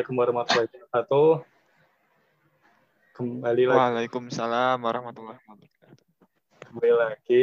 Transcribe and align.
Assalamualaikum 0.00 0.24
warahmatullahi 0.24 0.68
wabarakatuh. 0.72 1.30
Kembali 3.20 3.62
lagi. 3.68 3.76
Waalaikumsalam 3.84 4.76
warahmatullahi 4.80 5.40
wabarakatuh. 5.44 6.06
Kembali 6.64 6.92
lagi 6.96 7.42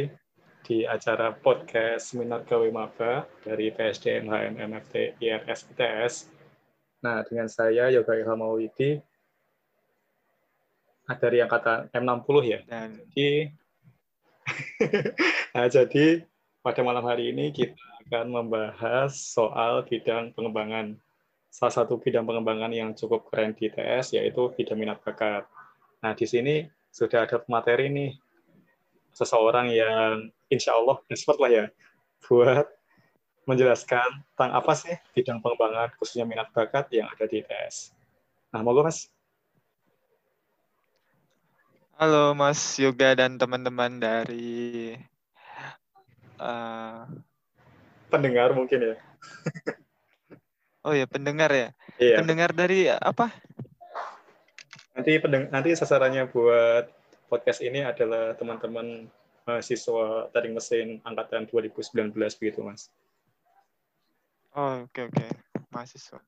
di 0.65 0.81
acara 0.81 1.37
podcast 1.37 2.09
Seminar 2.09 2.49
Gawe 2.49 2.65
Maba 2.73 3.29
dari 3.45 3.69
PSDM 3.69 4.25
HMMFT 4.25 5.21
IRS 5.21 5.69
ITS. 5.69 6.13
Nah, 7.05 7.21
dengan 7.29 7.45
saya 7.45 7.93
Yoga 7.93 8.17
Ilham 8.17 8.41
Mawidi 8.41 9.05
dari 11.13 11.37
angkatan 11.45 11.93
M60 11.93 12.37
ya. 12.41 12.59
Dan 12.65 12.97
Jadi, 12.97 13.53
nah, 15.53 15.69
jadi 15.69 16.25
pada 16.65 16.81
malam 16.81 17.05
hari 17.05 17.37
ini 17.37 17.53
kita 17.53 17.77
akan 18.09 18.33
membahas 18.33 19.13
soal 19.13 19.85
bidang 19.85 20.33
pengembangan. 20.33 20.97
Salah 21.57 21.73
satu 21.73 21.97
bidang 21.97 22.21
pengembangan 22.21 22.69
yang 22.69 22.93
cukup 22.93 23.33
keren 23.33 23.57
di 23.57 23.65
ITS 23.65 24.13
yaitu 24.13 24.53
bidang 24.53 24.77
minat 24.77 25.01
bakat. 25.01 25.49
Nah, 26.05 26.13
di 26.13 26.29
sini 26.29 26.69
sudah 26.93 27.25
ada 27.25 27.41
materi 27.49 27.89
nih 27.89 28.13
seseorang 29.17 29.73
yang 29.73 30.29
insya 30.53 30.77
Allah 30.77 31.01
expert 31.09 31.41
lah 31.41 31.49
ya 31.49 31.65
buat 32.21 32.69
menjelaskan 33.49 34.21
tentang 34.37 34.53
apa 34.53 34.71
sih 34.77 34.93
bidang 35.17 35.41
pengembangan 35.41 35.89
khususnya 35.97 36.29
minat 36.29 36.53
bakat 36.53 36.93
yang 36.93 37.09
ada 37.09 37.25
di 37.25 37.41
ITS. 37.41 37.89
Nah, 38.53 38.61
monggo 38.61 38.85
Mas. 38.85 39.09
halo 41.97 42.37
Mas 42.37 42.61
Yoga 42.77 43.17
dan 43.17 43.41
teman-teman 43.41 43.97
dari 43.97 44.93
eh, 46.37 47.01
Pendengar 48.13 48.53
mungkin 48.53 48.93
ya. 48.93 48.95
oh 50.87 50.95
ya 50.95 51.03
pendengar 51.03 51.51
ya. 51.51 51.69
Iya. 51.99 52.23
Pendengar 52.23 52.55
dari 52.55 52.87
apa? 52.87 53.35
Nanti 54.95 55.19
pendeng 55.19 55.51
nanti 55.51 55.75
sasarannya 55.75 56.31
buat 56.31 56.87
podcast 57.27 57.59
ini 57.59 57.83
adalah 57.83 58.33
teman-teman 58.39 59.11
mahasiswa 59.43 60.31
teknik 60.31 60.63
mesin 60.63 61.03
angkatan 61.03 61.43
2019 61.51 62.15
begitu, 62.39 62.63
Mas. 62.63 62.87
Oh, 64.55 64.87
oke 64.87 65.11
oke. 65.11 65.27
Mahasiswa. 65.69 66.23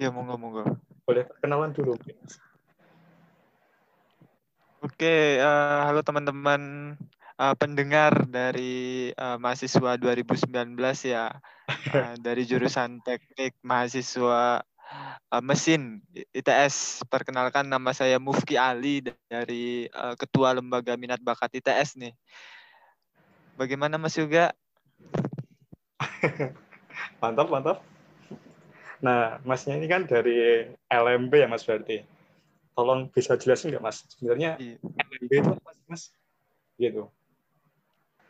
Ya 0.00 0.08
monggo 0.08 0.40
monggo. 0.40 0.64
Boleh 1.04 1.28
perkenalan 1.28 1.76
dulu, 1.76 1.94
Mas. 2.00 2.40
Oke, 4.78 5.42
eh, 5.42 5.80
halo 5.84 6.06
teman-teman 6.06 6.94
eh, 7.38 7.54
pendengar 7.54 8.26
dari 8.26 9.10
eh, 9.14 9.36
mahasiswa 9.38 9.94
2019 9.96 10.74
ya, 11.06 11.32
Eh, 11.88 12.16
dari 12.20 12.44
jurusan 12.44 13.00
teknik 13.04 13.56
mahasiswa 13.64 14.60
eh, 15.32 15.42
mesin 15.44 16.00
ITS. 16.12 17.04
Perkenalkan 17.08 17.68
nama 17.68 17.92
saya 17.92 18.20
Mufki 18.20 18.56
Ali 18.56 19.04
dari 19.28 19.88
eh, 19.88 20.14
Ketua 20.16 20.56
Lembaga 20.56 20.96
Minat 20.96 21.20
Bakat 21.20 21.52
ITS 21.60 21.96
nih. 22.00 22.12
Bagaimana 23.56 23.96
Mas 23.98 24.16
Yoga? 24.16 24.52
Mantap, 27.22 27.48
mantap. 27.50 27.78
Nah, 28.98 29.38
Masnya 29.46 29.78
ini 29.78 29.86
kan 29.86 30.06
dari 30.06 30.66
LMB 30.90 31.32
ya, 31.34 31.48
Mas 31.50 31.62
berarti. 31.66 32.02
Tolong 32.74 33.10
bisa 33.10 33.34
jelasin 33.34 33.74
nggak, 33.74 33.82
Mas? 33.82 34.06
Sebenarnya 34.14 34.54
Iya. 34.58 34.78
LMB 34.78 35.32
itu 35.34 35.50
apa 35.50 35.70
sih, 35.74 35.84
Mas? 35.90 36.02
Gitu. 36.78 37.02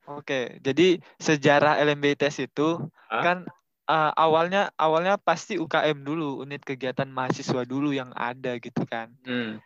Oke, 0.08 0.56
jadi 0.64 1.04
sejarah 1.20 1.76
LMB 1.84 2.16
ITS 2.16 2.48
itu 2.48 2.80
Hah? 3.12 3.20
kan 3.20 3.38
eh, 3.84 4.12
awalnya 4.16 4.72
awalnya 4.80 5.20
pasti 5.20 5.60
UKM 5.60 6.00
dulu, 6.00 6.40
unit 6.48 6.64
kegiatan 6.64 7.08
mahasiswa 7.12 7.68
dulu 7.68 7.92
yang 7.92 8.08
ada 8.16 8.56
gitu 8.56 8.88
kan. 8.88 9.12
Hmm. 9.28 9.60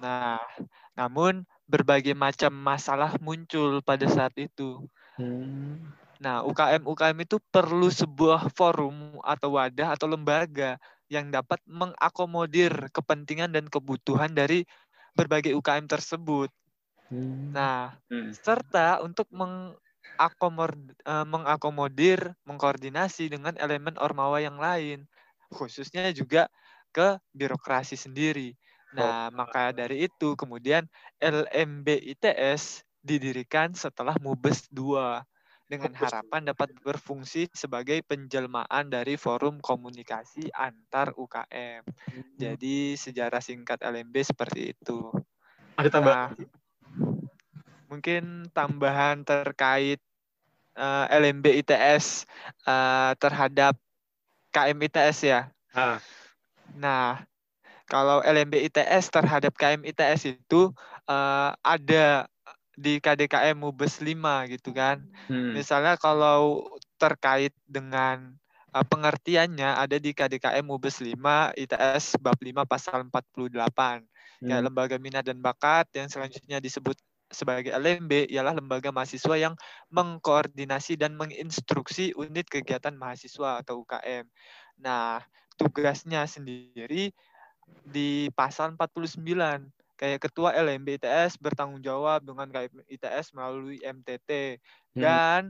Nah, 0.00 0.40
namun 0.96 1.44
berbagai 1.68 2.16
macam 2.16 2.52
masalah 2.56 3.12
muncul 3.20 3.84
pada 3.84 4.08
saat 4.08 4.32
itu. 4.40 4.80
Hmm. 5.20 5.84
Nah, 6.16 6.40
UKM 6.48 6.88
UKM 6.88 7.18
itu 7.20 7.36
perlu 7.52 7.92
sebuah 7.92 8.48
forum 8.56 9.20
atau 9.20 9.60
wadah 9.60 9.92
atau 9.92 10.08
lembaga 10.08 10.80
yang 11.12 11.28
dapat 11.28 11.60
mengakomodir 11.68 12.88
kepentingan 12.88 13.52
dan 13.52 13.68
kebutuhan 13.68 14.32
dari 14.32 14.64
berbagai 15.12 15.52
UKM 15.52 15.84
tersebut. 15.84 16.48
Hmm. 17.10 17.56
Nah, 17.56 17.96
Hmm. 18.10 18.32
serta 18.34 19.00
untuk 19.04 19.28
eh, 21.06 21.26
mengakomodir, 21.26 22.34
mengkoordinasi 22.48 23.30
dengan 23.32 23.54
elemen 23.58 23.96
ormawa 24.00 24.38
yang 24.42 24.58
lain, 24.60 25.06
khususnya 25.52 26.10
juga 26.14 26.48
ke 26.94 27.18
birokrasi 27.34 27.96
sendiri. 27.98 28.54
Nah, 28.94 29.28
maka 29.34 29.74
dari 29.74 30.06
itu 30.06 30.38
kemudian 30.38 30.86
LMB 31.18 31.88
ITS 31.98 32.86
didirikan 33.02 33.74
setelah 33.74 34.14
Mubes 34.22 34.70
2 34.70 35.26
dengan 35.66 35.90
harapan 35.96 36.46
dapat 36.54 36.70
berfungsi 36.84 37.50
sebagai 37.56 37.98
penjelmaan 38.06 38.86
dari 38.92 39.18
forum 39.18 39.58
komunikasi 39.58 40.52
antar 40.54 41.10
UKM. 41.18 41.82
Jadi 42.38 42.94
sejarah 42.94 43.42
singkat 43.42 43.82
LMB 43.82 44.22
seperti 44.22 44.74
itu. 44.76 45.10
ada 45.78 45.88
tambahan 45.90 46.18
Nah, 46.18 46.34
mungkin 47.94 48.50
tambahan 48.56 49.22
terkait 49.26 50.00
eh, 50.76 51.06
LMB 51.10 51.46
ITS 51.62 52.26
eh, 52.66 53.12
terhadap 53.22 53.74
KM 54.54 54.78
ITS 54.86 55.18
ya. 55.26 55.40
Ah, 55.74 56.00
Nah, 56.74 57.22
kalau 57.86 58.20
LMB 58.24 58.54
ITS 58.70 59.10
terhadap 59.12 59.52
KM 59.56 59.82
ITS 59.86 60.22
itu 60.30 60.72
eh, 61.08 61.50
ada 61.62 62.26
di 62.74 62.98
KDKM 62.98 63.56
Mubes 63.58 64.02
5 64.02 64.46
gitu 64.50 64.74
kan. 64.74 65.04
hmm. 65.28 65.54
Misalnya 65.54 65.94
kalau 66.00 66.66
terkait 66.98 67.54
dengan 67.66 68.34
eh, 68.74 68.86
pengertiannya 68.86 69.70
ada 69.78 69.96
di 70.00 70.10
KDKM 70.16 70.64
Mubes 70.66 70.98
5 71.02 71.54
ITS 71.56 72.18
bab 72.20 72.38
5 72.40 72.64
pasal 72.66 73.06
48. 73.08 74.04
Kayak 74.44 74.62
Hmm. 74.62 74.66
lembaga 74.68 74.96
minat 75.00 75.24
dan 75.24 75.40
bakat 75.40 75.88
yang 75.96 76.08
selanjutnya 76.12 76.60
disebut 76.60 76.96
sebagai 77.34 77.74
LMB 77.74 78.30
ialah 78.30 78.54
lembaga 78.56 78.94
mahasiswa 78.94 79.34
yang 79.36 79.54
mengkoordinasi 79.90 80.96
dan 80.96 81.18
menginstruksi 81.18 82.14
unit 82.14 82.46
kegiatan 82.48 82.94
mahasiswa 82.96 83.60
atau 83.60 83.82
UKM. 83.84 84.24
Nah, 84.80 85.20
tugasnya 85.58 86.24
sendiri 86.30 87.10
di 87.84 88.30
pasal 88.32 88.74
49 88.78 89.70
kayak 89.98 90.20
ketua 90.26 90.54
LMB 90.56 90.98
ITS 90.98 91.38
bertanggung 91.38 91.82
jawab 91.84 92.24
dengan 92.26 92.50
KM 92.50 92.82
ITS 92.90 93.34
melalui 93.36 93.78
MTT 93.82 94.58
Hmm. 94.94 95.02
dan 95.02 95.40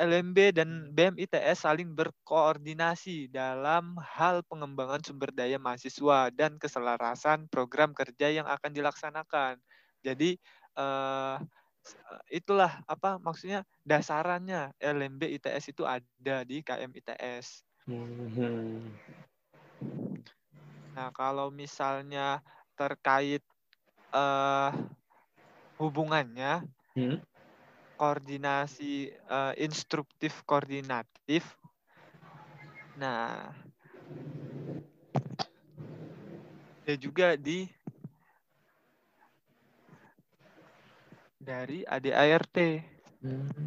LMB 0.00 0.56
dan 0.56 0.88
BEM 0.96 1.20
ITS 1.20 1.68
saling 1.68 1.92
berkoordinasi 1.92 3.28
dalam 3.28 3.94
hal 4.00 4.40
pengembangan 4.48 5.04
sumber 5.04 5.28
daya 5.36 5.60
mahasiswa 5.60 6.32
dan 6.32 6.56
keselarasan 6.56 7.46
program 7.52 7.92
kerja 7.92 8.32
yang 8.32 8.48
akan 8.48 8.72
dilaksanakan. 8.72 9.60
Jadi 10.00 10.40
eh, 10.76 11.36
itulah 12.32 12.80
apa 12.88 13.18
maksudnya 13.20 13.66
dasarannya 13.82 14.72
LMB 14.80 15.22
ITS 15.36 15.72
itu 15.72 15.82
ada 15.84 16.46
di 16.46 16.62
KM 16.62 16.92
ITS. 16.94 17.46
Hmm. 17.86 18.86
Nah, 20.92 21.08
kalau 21.12 21.48
misalnya 21.50 22.40
terkait 22.76 23.42
eh, 24.14 24.70
hubungannya 25.80 26.62
Hmm. 26.94 27.16
koordinasi 27.96 29.10
eh, 29.12 29.52
instruktif 29.62 30.44
koordinatif. 30.44 31.44
Nah, 32.98 33.48
ya 36.84 36.94
juga 36.98 37.38
di 37.40 37.64
dari 41.42 41.82
ADART. 41.82 42.56
Hmm. 43.22 43.66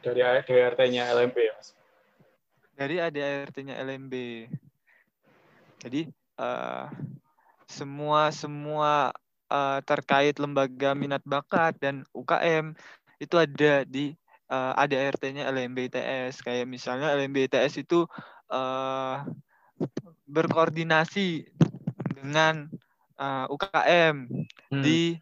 Dari 0.00 0.20
DRT-nya 0.24 1.12
LMB 1.12 1.36
ya, 1.36 1.52
Mas. 1.52 1.68
Dari 2.72 2.96
ADART-nya 2.96 3.74
LMB. 3.84 4.14
Jadi 5.84 6.08
eh, 6.40 6.86
semua 7.68 8.32
semua 8.32 9.12
eh, 9.52 9.80
terkait 9.84 10.40
lembaga 10.40 10.96
minat 10.96 11.20
bakat 11.28 11.76
dan 11.76 12.08
UKM 12.16 12.72
itu 13.20 13.36
ada 13.36 13.84
di 13.84 14.16
eh, 14.48 14.72
ADART-nya 14.80 15.52
LMB 15.52 15.92
ITS. 15.92 16.40
Kayak 16.40 16.66
misalnya 16.70 17.12
LMB 17.12 17.52
ITS 17.52 17.84
itu 17.84 18.08
eh, 18.48 19.16
berkoordinasi 20.24 21.44
dengan 22.18 22.72
eh, 23.18 23.46
UKM 23.50 24.16
Hmm. 24.68 24.84
di 24.84 25.16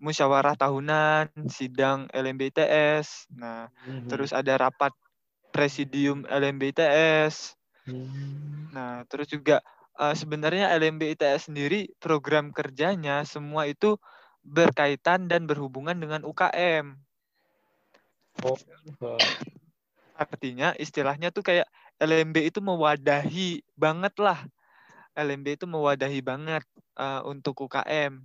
musyawarah 0.00 0.56
tahunan, 0.56 1.28
sidang 1.52 2.08
LMBTS. 2.08 3.28
Nah, 3.36 3.68
hmm. 3.84 4.08
terus 4.08 4.32
ada 4.32 4.56
rapat 4.56 4.96
presidium 5.52 6.24
LMBTS. 6.24 7.54
Hmm. 7.84 8.72
Nah, 8.72 9.04
terus 9.08 9.28
juga 9.28 9.60
uh, 10.00 10.16
sebenarnya 10.16 10.72
LMBTS 10.72 11.52
sendiri 11.52 11.92
program 12.00 12.48
kerjanya 12.54 13.24
semua 13.28 13.68
itu 13.68 14.00
berkaitan 14.40 15.28
dan 15.28 15.44
berhubungan 15.44 15.96
dengan 16.00 16.24
UKM. 16.24 16.96
Oh. 18.40 18.56
Artinya 20.16 20.72
istilahnya 20.80 21.28
tuh 21.28 21.44
kayak 21.44 21.68
LMB 22.00 22.48
itu 22.48 22.64
mewadahi 22.64 23.60
banget 23.76 24.16
lah. 24.16 24.40
LMB 25.12 25.60
itu 25.60 25.66
mewadahi 25.68 26.24
banget 26.24 26.64
uh, 27.00 27.20
untuk 27.24 27.64
UKM. 27.64 28.20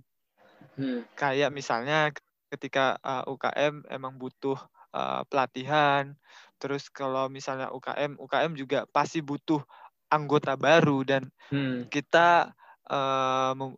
Hmm. 0.76 1.00
Kayak 1.16 1.50
misalnya 1.56 2.12
ketika 2.52 3.00
uh, 3.00 3.24
eh, 3.24 3.32
UKM 3.32 3.74
emang 3.88 4.20
butuh 4.20 4.60
uh, 4.92 5.24
pelatihan, 5.32 6.12
terus 6.60 6.92
kalau 6.92 7.32
misalnya 7.32 7.72
UKM, 7.72 8.20
UKM 8.20 8.52
juga 8.54 8.84
pasti 8.92 9.24
butuh 9.24 9.64
anggota 10.12 10.54
baru 10.54 11.02
dan 11.02 11.22
hmm. 11.50 11.88
kita 11.88 12.52
uh, 12.92 13.52
mem 13.56 13.72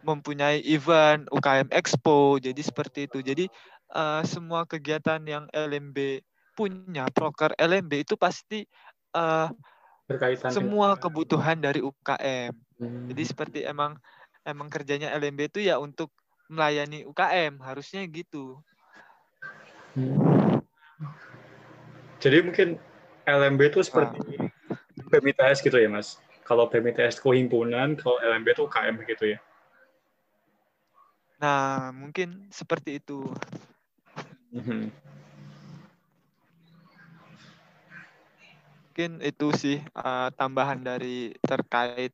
mempunyai 0.00 0.64
event 0.64 1.28
UKM 1.28 1.68
Expo, 1.68 2.40
jadi 2.40 2.56
seperti 2.56 3.04
itu. 3.04 3.20
Jadi 3.20 3.44
uh, 3.92 4.24
semua 4.24 4.64
kegiatan 4.64 5.20
yang 5.28 5.44
LMB 5.52 6.24
punya, 6.56 7.04
proker 7.12 7.52
LMB 7.60 8.08
itu 8.08 8.16
pasti 8.16 8.64
uh, 9.12 9.52
berkaitan 10.08 10.50
semua 10.50 10.96
dengan... 10.96 11.02
kebutuhan 11.04 11.56
dari 11.60 11.84
UKM. 11.84 12.52
Hmm. 12.80 13.12
Jadi 13.12 13.22
seperti 13.28 13.58
emang 13.68 14.00
emang 14.40 14.72
kerjanya 14.72 15.12
LMB 15.20 15.52
itu 15.52 15.60
ya 15.60 15.76
untuk 15.76 16.08
melayani 16.48 17.04
UKM 17.04 17.60
harusnya 17.60 18.08
gitu. 18.08 18.56
Hmm. 19.92 20.64
Jadi 22.24 22.36
mungkin 22.40 22.68
LMB 23.28 23.60
itu 23.68 23.80
seperti 23.84 24.18
nah. 24.40 24.48
BMITS 25.12 25.60
gitu 25.60 25.76
ya 25.76 25.92
mas. 25.92 26.16
Kalau 26.48 26.66
BMITS 26.66 27.22
himpunan, 27.22 27.94
kalau 28.00 28.18
LMB 28.18 28.48
itu 28.48 28.62
UKM 28.66 28.96
gitu 29.06 29.24
ya. 29.36 29.38
Nah 31.40 31.92
mungkin 31.92 32.48
seperti 32.48 33.00
itu. 33.00 33.28
Hmm. 34.56 34.88
Mungkin 38.90 39.22
itu 39.24 39.46
sih 39.54 39.78
uh, 39.96 40.28
tambahan 40.34 40.82
dari 40.82 41.32
terkait 41.40 42.12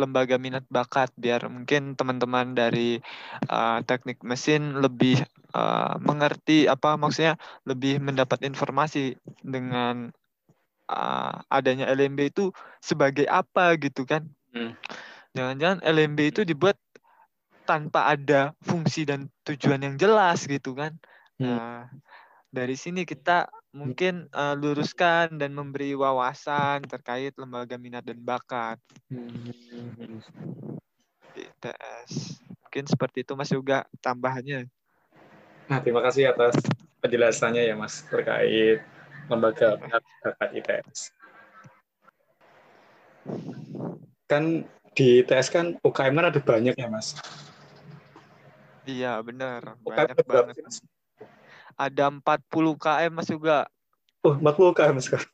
lembaga 0.00 0.40
minat 0.40 0.64
bakat 0.72 1.12
biar 1.20 1.44
mungkin 1.52 1.92
teman-teman 1.94 2.56
dari 2.56 2.96
uh, 3.52 3.84
teknik 3.84 4.24
mesin 4.24 4.80
lebih 4.80 5.20
uh, 5.52 6.00
mengerti 6.00 6.64
apa 6.64 6.96
maksudnya 6.96 7.36
lebih 7.68 8.00
mendapat 8.00 8.40
informasi 8.40 9.20
dengan 9.44 10.08
uh, 10.88 11.34
adanya 11.52 11.92
LMB 11.92 12.32
itu 12.32 12.44
sebagai 12.80 13.28
apa 13.28 13.76
gitu 13.76 14.08
kan 14.08 14.24
hmm. 14.56 14.72
jangan-jangan 15.36 15.84
LMB 15.84 16.18
itu 16.32 16.40
dibuat 16.48 16.80
tanpa 17.68 18.10
ada 18.10 18.56
fungsi 18.64 19.04
dan 19.06 19.28
tujuan 19.44 19.84
yang 19.84 19.96
jelas 20.00 20.48
gitu 20.48 20.72
kan 20.72 20.96
hmm. 21.36 21.46
nah 21.46 21.84
dari 22.48 22.76
sini 22.76 23.04
kita 23.04 23.48
mungkin 23.72 24.28
uh, 24.36 24.52
luruskan 24.52 25.40
dan 25.40 25.56
memberi 25.56 25.96
wawasan 25.96 26.84
terkait 26.84 27.32
lembaga 27.40 27.80
minat 27.80 28.04
dan 28.04 28.20
bakat. 28.20 28.76
ITS. 31.32 32.44
Mungkin 32.60 32.84
seperti 32.84 33.24
itu 33.24 33.32
Mas 33.32 33.48
juga 33.48 33.88
tambahannya. 34.04 34.68
Nah, 35.72 35.78
terima 35.80 36.04
kasih 36.04 36.36
atas 36.36 36.60
penjelasannya 37.00 37.64
ya 37.64 37.74
Mas 37.74 38.04
terkait 38.12 38.84
lembaga 39.32 39.80
minat 39.80 40.04
bakat 40.20 40.48
ITS. 40.60 40.98
Kan 44.28 44.68
di 44.92 45.24
ITS 45.24 45.48
kan 45.48 45.80
UKM 45.80 46.12
kan 46.12 46.26
ada 46.28 46.40
banyak 46.44 46.76
ya 46.76 46.88
Mas. 46.92 47.16
Iya 48.84 49.16
benar. 49.24 49.80
UKM 49.80 50.12
banyak 50.12 50.16
banget. 50.28 50.56
Mas? 50.60 50.84
Ada 51.76 52.08
40 52.08 52.78
km 52.78 53.12
Mas 53.12 53.28
juga. 53.28 53.66
Oh, 54.22 54.34
40 54.38 54.76
km 54.76 54.98
sekarang. 55.02 55.30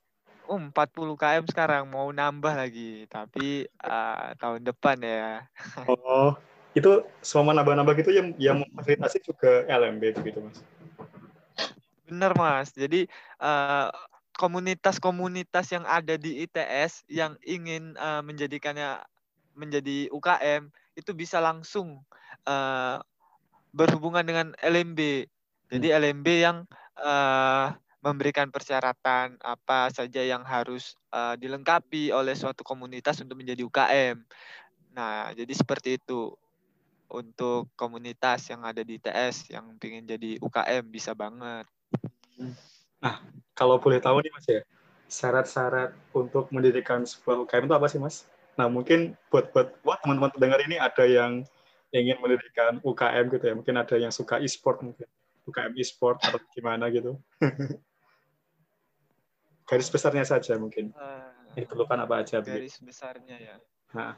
Oh, 0.49 0.57
40 0.57 1.21
km 1.21 1.45
sekarang 1.45 1.85
mau 1.93 2.09
nambah 2.09 2.57
lagi, 2.57 3.05
tapi 3.13 3.69
uh, 3.85 4.33
tahun 4.41 4.65
depan 4.65 4.97
ya. 5.05 5.45
Oh, 5.93 6.33
itu 6.73 7.05
semua 7.21 7.53
nambah-nambah 7.53 7.95
gitu 8.01 8.11
yang 8.17 8.33
yang 8.41 8.57
memfasilitasi 8.65 9.21
juga 9.25 9.69
LMB 9.69 10.25
gitu, 10.25 10.41
Mas. 10.41 10.59
Benar, 12.09 12.33
Mas. 12.33 12.73
Jadi 12.73 13.05
uh, 13.45 13.93
komunitas-komunitas 14.39 15.69
yang 15.75 15.85
ada 15.85 16.15
di 16.15 16.47
ITS 16.47 17.05
yang 17.11 17.35
ingin 17.45 17.99
uh, 17.99 18.23
menjadikannya 18.25 19.03
menjadi 19.59 20.07
UKM 20.15 20.71
itu 20.95 21.11
bisa 21.13 21.43
langsung 21.43 22.01
uh, 22.47 23.03
berhubungan 23.75 24.25
dengan 24.25 24.47
LMB. 24.63 25.27
Jadi 25.69 25.93
hmm. 25.93 25.97
LMB 26.01 26.27
yang 26.33 26.59
uh, 26.97 27.77
memberikan 28.01 28.49
persyaratan 28.49 29.37
apa 29.43 29.93
saja 29.93 30.23
yang 30.23 30.47
harus 30.47 30.97
uh, 31.13 31.35
dilengkapi 31.37 32.15
oleh 32.15 32.33
suatu 32.33 32.65
komunitas 32.65 33.21
untuk 33.21 33.37
menjadi 33.37 33.63
UKM. 33.67 34.17
Nah, 34.97 35.35
jadi 35.37 35.53
seperti 35.53 36.01
itu 36.01 36.33
untuk 37.09 37.69
komunitas 37.75 38.49
yang 38.53 38.65
ada 38.65 38.85
di 38.85 39.01
ITS 39.01 39.53
yang 39.53 39.77
ingin 39.81 40.05
jadi 40.05 40.31
UKM 40.41 40.85
bisa 40.89 41.13
banget. 41.13 41.65
Nah, 43.01 43.21
kalau 43.57 43.81
boleh 43.81 43.99
tahu 43.99 44.25
nih 44.25 44.33
Mas 44.33 44.47
ya, 44.47 44.61
syarat-syarat 45.09 45.93
untuk 46.15 46.53
mendirikan 46.55 47.03
sebuah 47.03 47.45
UKM 47.49 47.67
itu 47.67 47.75
apa 47.75 47.87
sih 47.91 48.01
Mas? 48.01 48.29
Nah, 48.55 48.71
mungkin 48.71 49.19
buat 49.33 49.51
buat 49.51 49.75
buat 49.83 49.99
teman-teman 50.05 50.31
pendengar 50.35 50.61
ini 50.63 50.79
ada 50.79 51.05
yang 51.09 51.43
ingin 51.91 52.21
mendirikan 52.21 52.79
UKM 52.85 53.33
gitu 53.33 53.45
ya, 53.49 53.55
mungkin 53.57 53.75
ada 53.81 53.97
yang 53.97 54.13
suka 54.13 54.39
e-sport 54.39 54.85
mungkin 54.85 55.09
UKM 55.49 55.73
e-sport 55.81 56.21
atau 56.21 56.39
gimana 56.53 56.93
gitu? 56.93 57.17
garis 59.69 59.89
besarnya 59.93 60.25
saja 60.25 60.57
mungkin. 60.57 60.93
Uh, 60.97 61.29
Diperlukan 61.57 61.99
apa 62.05 62.25
aja? 62.25 62.41
Garis 62.41 62.81
begitu. 62.81 62.89
besarnya 62.89 63.37
ya. 63.37 63.57
Nah. 63.93 64.17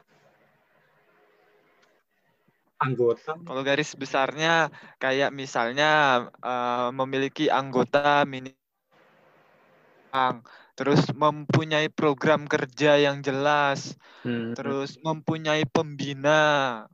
Anggota. 2.81 3.37
Kalau 3.37 3.61
garis 3.61 3.93
besarnya 3.93 4.73
kayak 4.97 5.29
misalnya 5.29 6.25
uh, 6.41 6.89
memiliki 6.89 7.45
anggota 7.45 8.25
minimal 8.25 8.57
terus 10.73 11.05
mempunyai 11.13 11.93
program 11.93 12.49
kerja 12.49 12.97
yang 12.97 13.21
jelas, 13.21 13.93
hmm. 14.25 14.57
terus 14.57 14.97
mempunyai 14.97 15.61
pembina. 15.69 16.89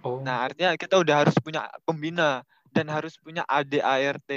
Oh. 0.00 0.24
Nah, 0.24 0.48
artinya 0.48 0.72
kita 0.78 0.96
udah 0.96 1.26
harus 1.26 1.36
punya 1.44 1.68
pembina 1.84 2.40
dan 2.76 2.92
harus 2.92 3.16
punya 3.16 3.40
ADART. 3.48 4.28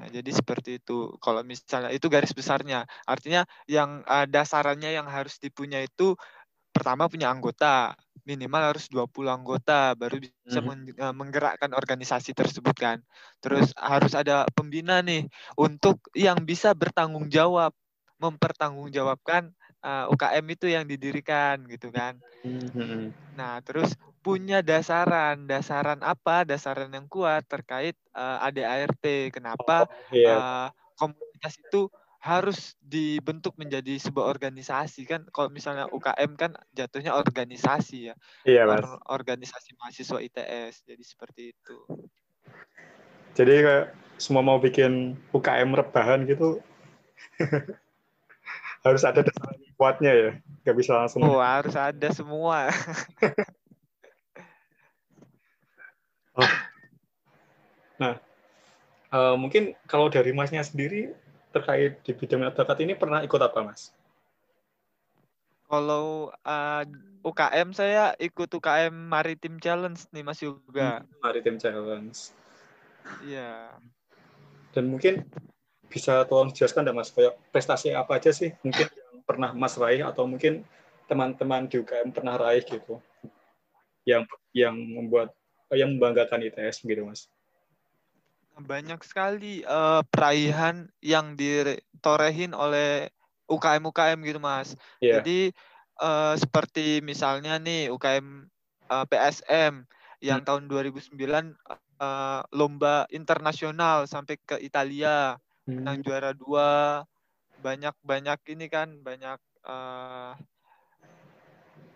Nah, 0.00 0.08
jadi 0.08 0.30
seperti 0.32 0.80
itu. 0.80 1.12
Kalau 1.20 1.44
misalnya 1.44 1.92
itu 1.92 2.08
garis 2.08 2.32
besarnya, 2.32 2.88
artinya 3.04 3.44
yang 3.68 4.00
uh, 4.08 4.24
dasarannya 4.24 4.96
yang 4.96 5.04
harus 5.04 5.36
dipunya 5.36 5.84
itu 5.84 6.16
pertama 6.72 7.04
punya 7.04 7.28
anggota, 7.28 7.92
minimal 8.24 8.72
harus 8.72 8.88
20 8.88 9.28
anggota 9.28 9.92
baru 9.92 10.16
bisa 10.16 10.64
mm 10.64 10.96
-hmm. 10.96 11.12
menggerakkan 11.12 11.70
organisasi 11.76 12.32
tersebut 12.32 12.72
kan. 12.72 12.98
Terus 13.44 13.76
harus 13.76 14.16
ada 14.16 14.48
pembina 14.56 15.04
nih 15.04 15.28
untuk 15.60 16.00
yang 16.16 16.40
bisa 16.42 16.72
bertanggung 16.72 17.28
jawab, 17.28 17.76
mempertanggungjawabkan 18.16 19.52
uh, 19.84 20.08
UKM 20.08 20.46
itu 20.48 20.66
yang 20.72 20.88
didirikan 20.88 21.60
gitu 21.68 21.92
kan. 21.92 22.16
Mm 22.40 22.66
-hmm. 22.72 23.02
Nah, 23.36 23.60
terus 23.60 23.92
punya 24.22 24.62
dasaran. 24.62 25.44
Dasaran 25.50 26.00
apa? 26.00 26.46
Dasaran 26.46 26.94
yang 26.94 27.10
kuat 27.10 27.44
terkait 27.50 27.98
uh, 28.14 28.38
eh, 28.40 28.62
ADART. 28.62 29.04
Kenapa 29.34 29.90
oh, 29.90 30.14
iya. 30.14 30.34
uh, 30.34 30.68
komunitas 30.94 31.58
itu 31.58 31.90
harus 32.22 32.78
dibentuk 32.78 33.58
menjadi 33.58 33.98
sebuah 33.98 34.30
organisasi 34.30 35.10
kan 35.10 35.26
kalau 35.34 35.50
misalnya 35.50 35.90
UKM 35.90 36.38
kan 36.38 36.54
jatuhnya 36.70 37.18
organisasi 37.18 38.14
ya 38.14 38.16
iya, 38.46 38.62
mas. 38.62 38.78
Or 38.78 39.18
organisasi 39.18 39.74
mahasiswa 39.74 40.22
ITS 40.22 40.86
jadi 40.86 41.02
seperti 41.02 41.50
itu 41.50 41.76
jadi 43.34 43.52
kayak 43.66 43.86
semua 44.22 44.46
mau 44.46 44.62
bikin 44.62 45.18
UKM 45.34 45.74
rebahan 45.74 46.22
gitu 46.30 46.62
harus 48.86 49.02
ada 49.02 49.26
dasar 49.26 49.58
kuatnya 49.74 50.12
ya 50.14 50.30
nggak 50.62 50.76
bisa 50.78 50.94
langsung 50.94 51.26
oh 51.26 51.42
harus 51.42 51.74
ada 51.74 52.06
semua 52.14 52.70
Nah, 58.02 58.18
uh, 59.14 59.38
mungkin 59.38 59.78
kalau 59.86 60.10
dari 60.10 60.34
masnya 60.34 60.66
sendiri 60.66 61.14
terkait 61.54 62.02
di 62.02 62.10
bidang 62.18 62.50
bakat 62.50 62.82
ini 62.82 62.98
pernah 62.98 63.22
ikut 63.22 63.38
apa 63.38 63.62
mas? 63.62 63.94
Kalau 65.70 66.34
uh, 66.34 66.82
UKM 67.22 67.70
saya 67.70 68.12
ikut 68.18 68.50
UKM 68.50 68.92
Maritim 68.92 69.62
Challenge 69.62 69.96
nih 70.10 70.24
Mas 70.26 70.42
Yoga. 70.42 71.00
Hmm, 71.00 71.08
Maritim 71.22 71.56
Challenge. 71.56 72.18
Iya. 73.24 73.72
Dan 74.74 74.90
mungkin 74.90 75.22
bisa 75.88 76.24
tolong 76.28 76.52
jelaskan 76.52 76.88
Mas, 76.92 77.12
kayak 77.12 77.36
prestasi 77.52 77.92
apa 77.92 78.16
aja 78.16 78.32
sih 78.32 78.52
mungkin 78.64 78.88
yang 78.88 79.20
pernah 79.24 79.52
Mas 79.52 79.76
raih 79.76 80.00
atau 80.04 80.24
mungkin 80.24 80.64
teman-teman 81.04 81.68
di 81.68 81.80
UKM 81.80 82.08
pernah 82.12 82.40
raih 82.40 82.64
gitu 82.64 82.96
yang 84.08 84.24
yang 84.56 84.72
membuat 84.72 85.36
yang 85.72 85.96
membanggakan 85.96 86.48
ITS 86.48 86.84
gitu 86.84 87.04
Mas 87.04 87.28
banyak 88.60 89.00
sekali 89.02 89.64
uh, 89.64 90.04
peraihan 90.04 90.88
yang 91.00 91.34
ditorehin 91.38 92.52
oleh 92.52 93.08
UKM 93.48 93.84
UKM 93.88 94.18
gitu 94.24 94.40
mas. 94.40 94.76
Yeah. 95.00 95.20
Jadi 95.20 95.52
uh, 96.00 96.34
seperti 96.36 97.00
misalnya 97.00 97.56
nih 97.60 97.92
UKM 97.92 98.48
uh, 98.88 99.04
eh, 99.04 99.06
PSM 99.08 99.84
yang 100.22 100.40
hmm. 100.44 100.48
tahun 100.48 100.62
2009 100.70 101.18
uh, 101.18 102.40
lomba 102.54 103.08
internasional 103.10 104.06
sampai 104.06 104.38
ke 104.38 104.56
Italia 104.62 105.36
hmm. 105.66 105.82
menang 105.82 105.98
juara 106.04 106.30
dua 106.32 107.02
banyak 107.62 107.94
banyak 108.02 108.38
ini 108.54 108.66
kan 108.66 108.88
banyak 109.02 109.38
uh, 109.66 110.34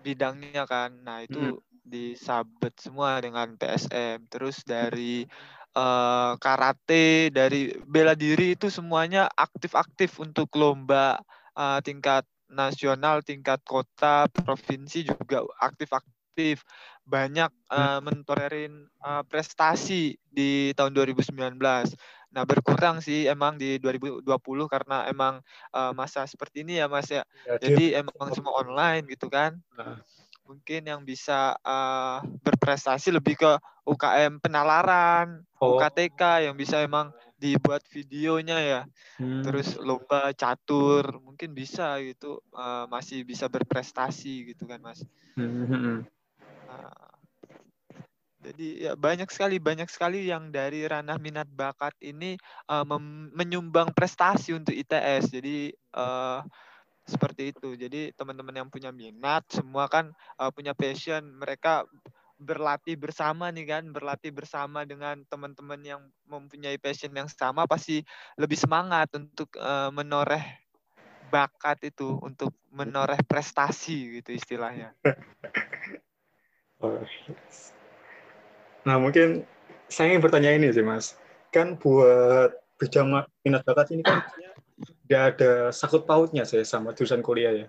bidangnya 0.07 0.65
kan. 0.71 0.95
Nah 1.03 1.27
itu 1.27 1.59
hmm. 1.59 1.63
disabet 1.83 2.75
semua 2.79 3.19
dengan 3.19 3.59
PSM. 3.59 4.31
Terus 4.31 4.63
dari 4.63 5.27
uh, 5.76 6.33
karate, 6.40 7.28
dari 7.28 7.76
bela 7.85 8.16
diri 8.16 8.56
itu 8.56 8.73
semuanya 8.73 9.28
aktif-aktif 9.37 10.16
untuk 10.16 10.49
lomba 10.56 11.21
uh, 11.52 11.78
tingkat 11.85 12.25
nasional, 12.49 13.21
tingkat 13.21 13.61
kota, 13.68 14.26
provinsi 14.33 15.04
juga 15.04 15.45
aktif-aktif. 15.61 16.64
Banyak 17.06 17.52
uh, 17.71 18.00
mentorerin 18.02 18.88
uh, 19.04 19.23
prestasi 19.28 20.16
di 20.26 20.73
tahun 20.75 20.97
2019. 20.97 21.37
Nah, 22.35 22.45
berkurang 22.45 23.00
sih 23.00 23.30
emang 23.30 23.56
di 23.56 23.78
2020 23.78 24.26
karena 24.68 25.06
emang 25.09 25.40
uh, 25.73 25.92
masa 25.95 26.26
seperti 26.26 26.66
ini 26.66 26.83
ya, 26.83 26.90
Mas 26.90 27.09
ya. 27.09 27.23
ya 27.47 27.56
Jadi 27.62 27.95
emang 27.97 28.35
semua 28.35 28.59
online 28.61 29.06
gitu 29.09 29.30
kan. 29.30 29.56
Nah 29.78 30.02
mungkin 30.47 30.83
yang 30.87 31.02
bisa 31.02 31.59
uh, 31.66 32.23
berprestasi 32.40 33.11
lebih 33.11 33.35
ke 33.35 33.52
UKM 33.83 34.38
penalaran, 34.38 35.42
oh. 35.61 35.77
UKTK 35.77 36.51
yang 36.51 36.55
bisa 36.57 36.83
emang 36.83 37.13
dibuat 37.37 37.85
videonya 37.93 38.59
ya. 38.61 38.83
Hmm. 39.21 39.45
Terus 39.45 39.77
lomba 39.77 40.33
catur 40.33 41.21
mungkin 41.21 41.53
bisa 41.53 42.01
gitu 42.01 42.41
uh, 42.57 42.89
masih 42.89 43.23
bisa 43.23 43.47
berprestasi 43.47 44.53
gitu 44.55 44.65
kan 44.65 44.81
Mas. 44.81 45.05
Hmm. 45.37 46.05
Uh, 46.67 47.17
jadi 48.47 48.69
ya 48.89 48.93
banyak 48.95 49.27
sekali 49.27 49.59
banyak 49.59 49.91
sekali 49.91 50.31
yang 50.31 50.55
dari 50.55 50.87
ranah 50.87 51.19
minat 51.19 51.51
bakat 51.51 51.93
ini 51.99 52.39
uh, 52.71 52.87
menyumbang 53.35 53.91
prestasi 53.91 54.55
untuk 54.55 54.73
ITS. 54.73 55.35
Jadi 55.35 55.75
uh, 55.99 56.41
seperti 57.07 57.55
itu. 57.55 57.75
Jadi 57.79 58.15
teman-teman 58.15 58.55
yang 58.55 58.69
punya 58.71 58.91
minat 58.91 59.47
semua 59.51 59.87
kan 59.87 60.11
uh, 60.39 60.51
punya 60.51 60.75
passion, 60.75 61.23
mereka 61.39 61.87
berlatih 62.37 63.00
bersama 63.00 63.49
nih 63.49 63.64
kan, 63.64 63.85
berlatih 63.88 64.31
bersama 64.33 64.85
dengan 64.85 65.25
teman-teman 65.26 65.81
yang 65.81 66.02
mempunyai 66.28 66.76
passion 66.76 67.12
yang 67.16 67.28
sama 67.33 67.64
pasti 67.64 68.05
lebih 68.37 68.61
semangat 68.61 69.09
untuk 69.16 69.57
uh, 69.57 69.88
menoreh 69.88 70.45
bakat 71.33 71.90
itu, 71.90 72.21
untuk 72.21 72.52
menoreh 72.71 73.19
prestasi 73.25 74.21
gitu 74.21 74.37
istilahnya. 74.37 74.93
Oh, 76.78 77.00
nah 78.85 79.00
mungkin 79.00 79.49
saya 79.88 80.12
ingin 80.12 80.21
bertanya 80.21 80.52
ini 80.52 80.69
sih 80.69 80.85
mas, 80.85 81.16
kan 81.49 81.81
buat 81.81 82.52
bidang 82.76 83.25
minat 83.40 83.64
bakat 83.64 83.97
ini 83.97 84.05
kan 84.05 84.21
nggak 85.09 85.25
ada 85.35 85.52
sakut 85.73 86.05
pautnya 86.05 86.45
saya 86.45 86.69
sama 86.69 86.93
jurusan 86.93 87.25
kuliah 87.25 87.64
ya. 87.64 87.69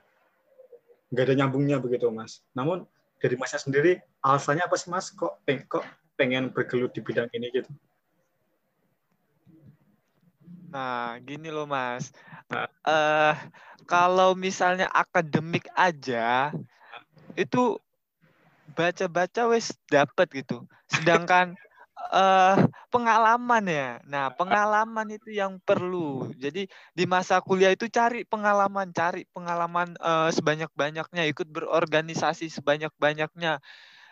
Nggak 1.07 1.23
ada 1.31 1.35
nyambungnya 1.39 1.79
begitu 1.79 2.11
mas. 2.11 2.43
Namun 2.51 2.83
dari 3.17 3.35
masnya 3.35 3.61
sendiri 3.61 4.01
alasannya 4.21 4.65
apa 4.65 4.75
sih 4.77 4.89
mas? 4.89 5.09
Kok 5.13 5.43
peng 5.45 5.65
kok 5.65 5.85
pengen 6.17 6.49
bergelut 6.53 6.93
di 6.93 7.01
bidang 7.01 7.29
ini 7.33 7.49
gitu? 7.53 7.69
Nah, 10.73 11.17
gini 11.23 11.47
loh 11.49 11.65
mas. 11.65 12.11
Nah. 12.51 12.67
Uh, 12.83 13.33
kalau 13.87 14.35
misalnya 14.35 14.91
akademik 14.91 15.71
aja, 15.73 16.51
itu 17.39 17.79
baca-baca 18.75 19.47
wes 19.49 19.71
dapat 19.87 20.27
gitu. 20.43 20.67
Sedangkan 20.91 21.55
uh, 22.11 22.67
pengalaman 22.87 23.63
ya. 23.67 23.89
Nah, 24.07 24.31
pengalaman 24.31 25.07
itu 25.11 25.35
yang 25.35 25.59
perlu. 25.63 26.31
Jadi 26.39 26.67
di 26.95 27.05
masa 27.05 27.43
kuliah 27.43 27.71
itu 27.75 27.91
cari 27.91 28.23
pengalaman, 28.23 28.91
cari 28.95 29.27
pengalaman 29.35 29.95
uh, 29.99 30.31
sebanyak-banyaknya, 30.31 31.27
ikut 31.27 31.47
berorganisasi 31.51 32.47
sebanyak-banyaknya. 32.51 33.59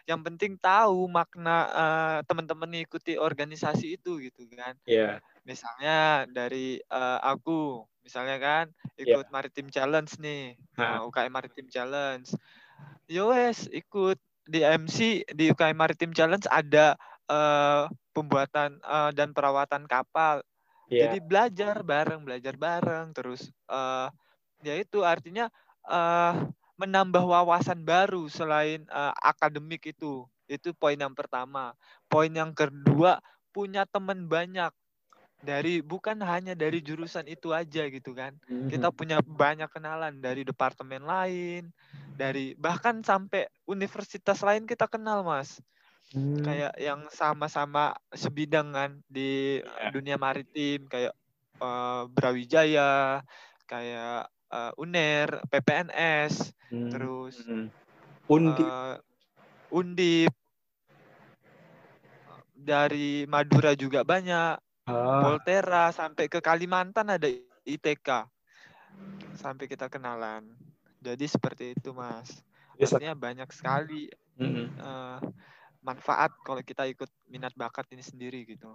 Yang 0.05 0.21
penting 0.21 0.53
tahu 0.61 1.09
makna 1.09 1.57
uh, 1.73 2.19
teman-teman 2.29 2.85
ikuti 2.85 3.17
organisasi 3.17 3.97
itu 3.97 4.21
gitu 4.21 4.45
kan. 4.53 4.77
Iya. 4.85 5.17
Yeah. 5.17 5.43
Misalnya 5.47 5.97
dari 6.29 6.77
uh, 6.91 7.19
aku, 7.25 7.85
misalnya 8.05 8.37
kan 8.37 8.65
iya. 8.99 9.17
ikut 9.17 9.27
yeah. 9.29 9.33
Maritim 9.33 9.67
Challenge 9.71 10.11
nih, 10.21 10.59
uh, 10.77 11.07
UKM 11.09 11.31
Maritim 11.33 11.67
Challenge. 11.71 12.27
Yowes 13.09 13.69
ikut 13.71 14.17
di 14.45 14.61
MC 14.61 15.25
di 15.33 15.49
UKM 15.49 15.73
Maritim 15.73 16.13
Challenge 16.13 16.45
ada 16.53 16.93
uh, 17.29 17.89
pembuatan 18.15 18.79
uh, 18.87 19.11
dan 19.11 19.35
perawatan 19.35 19.83
kapal. 19.91 20.39
Yeah. 20.87 21.11
Jadi 21.11 21.17
belajar 21.19 21.75
bareng, 21.83 22.23
belajar 22.23 22.55
bareng, 22.55 23.11
terus 23.11 23.51
uh, 23.67 24.07
ya 24.63 24.79
itu 24.79 25.03
artinya 25.03 25.51
uh, 25.83 26.47
menambah 26.79 27.23
wawasan 27.27 27.83
baru 27.83 28.31
selain 28.31 28.87
uh, 28.87 29.11
akademik 29.19 29.91
itu. 29.91 30.23
Itu 30.47 30.71
poin 30.71 30.95
yang 30.95 31.11
pertama. 31.11 31.75
Poin 32.07 32.31
yang 32.31 32.55
kedua 32.55 33.19
punya 33.51 33.83
teman 33.83 34.31
banyak 34.31 34.71
dari 35.45 35.85
bukan 35.85 36.17
hanya 36.25 36.57
dari 36.57 36.81
jurusan 36.81 37.29
itu 37.29 37.53
aja 37.53 37.85
gitu 37.87 38.17
kan. 38.17 38.33
Mm-hmm. 38.49 38.69
Kita 38.71 38.89
punya 38.89 39.17
banyak 39.21 39.69
kenalan 39.69 40.17
dari 40.21 40.41
departemen 40.41 41.05
lain, 41.05 41.69
dari 42.17 42.57
bahkan 42.57 43.05
sampai 43.05 43.45
universitas 43.69 44.41
lain 44.41 44.65
kita 44.65 44.89
kenal, 44.89 45.21
Mas. 45.21 45.61
Hmm. 46.15 46.39
Kayak 46.39 46.73
yang 46.79 47.11
sama-sama 47.11 47.91
sebidang 48.15 48.71
kan 48.71 49.03
di 49.11 49.59
yeah. 49.59 49.91
dunia 49.91 50.15
maritim 50.15 50.87
kayak 50.87 51.11
uh, 51.59 52.07
Brawijaya, 52.07 53.19
kayak 53.67 54.31
uh, 54.47 54.71
UNER, 54.79 55.43
PPNS, 55.51 56.55
hmm. 56.71 56.89
terus 56.95 57.35
hmm. 57.43 57.67
Undip. 58.31 58.63
Uh, 58.63 58.95
Undip 59.75 60.31
dari 62.55 63.27
Madura 63.27 63.75
juga 63.75 64.07
banyak. 64.07 64.55
Ah. 64.85 65.21
Volterra 65.21 65.91
sampai 65.91 66.31
ke 66.31 66.39
Kalimantan 66.39 67.11
ada 67.11 67.27
ITK. 67.67 68.29
Sampai 69.35 69.67
kita 69.67 69.91
kenalan. 69.91 70.47
Jadi 71.03 71.25
seperti 71.27 71.75
itu, 71.75 71.91
Mas. 71.91 72.41
Maksudnya 72.79 73.13
banyak 73.13 73.49
sekali. 73.51 74.07
Mm 74.39 74.47
-hmm. 74.47 74.67
uh, 74.79 75.19
manfaat 75.85 76.33
kalau 76.41 76.65
kita 76.65 76.89
ikut 76.89 77.07
minat 77.29 77.53
bakat 77.53 77.85
ini 77.93 78.01
sendiri 78.01 78.41
gitu. 78.49 78.73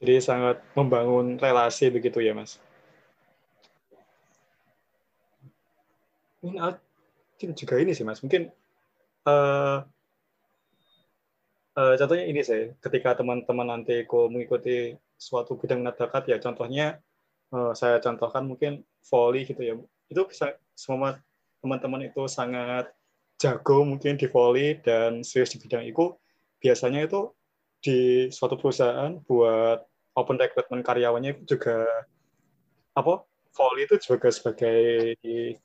Jadi 0.00 0.14
sangat 0.24 0.64
membangun 0.72 1.36
relasi 1.36 1.92
begitu 1.92 2.24
ya, 2.24 2.32
Mas. 2.32 2.56
Mungkin 6.40 7.50
juga 7.52 7.74
ini 7.76 7.92
sih, 7.92 8.06
Mas. 8.06 8.22
Mungkin 8.24 8.48
uh, 9.28 9.84
uh, 11.76 11.94
contohnya 11.98 12.24
ini 12.24 12.40
saya, 12.40 12.72
ketika 12.80 13.18
teman-teman 13.18 13.68
nanti 13.68 14.06
kok 14.08 14.30
mengikuti 14.32 14.96
suatu 15.18 15.58
bidang 15.58 15.82
minat 15.82 15.98
bakat 15.98 16.30
ya, 16.30 16.38
contohnya 16.38 17.02
uh, 17.52 17.74
saya 17.74 17.98
contohkan 17.98 18.46
mungkin 18.46 18.86
volley 19.04 19.44
gitu 19.44 19.60
ya. 19.66 19.74
Itu 20.08 20.30
bisa 20.30 20.56
semua 20.78 21.18
teman-teman 21.58 22.06
itu 22.06 22.22
sangat 22.30 22.94
jago 23.38 23.86
mungkin 23.86 24.18
di 24.18 24.26
volley 24.26 24.82
dan 24.82 25.22
serius 25.22 25.54
di 25.54 25.62
bidang 25.62 25.86
itu 25.86 26.14
biasanya 26.58 27.06
itu 27.06 27.30
di 27.78 28.26
suatu 28.34 28.58
perusahaan 28.58 29.22
buat 29.22 29.86
open 30.18 30.36
recruitment 30.42 30.82
karyawannya 30.82 31.38
itu 31.38 31.54
juga 31.54 31.86
apa 32.98 33.22
volley 33.54 33.86
itu 33.86 33.96
juga 34.02 34.28
sebagai 34.34 35.14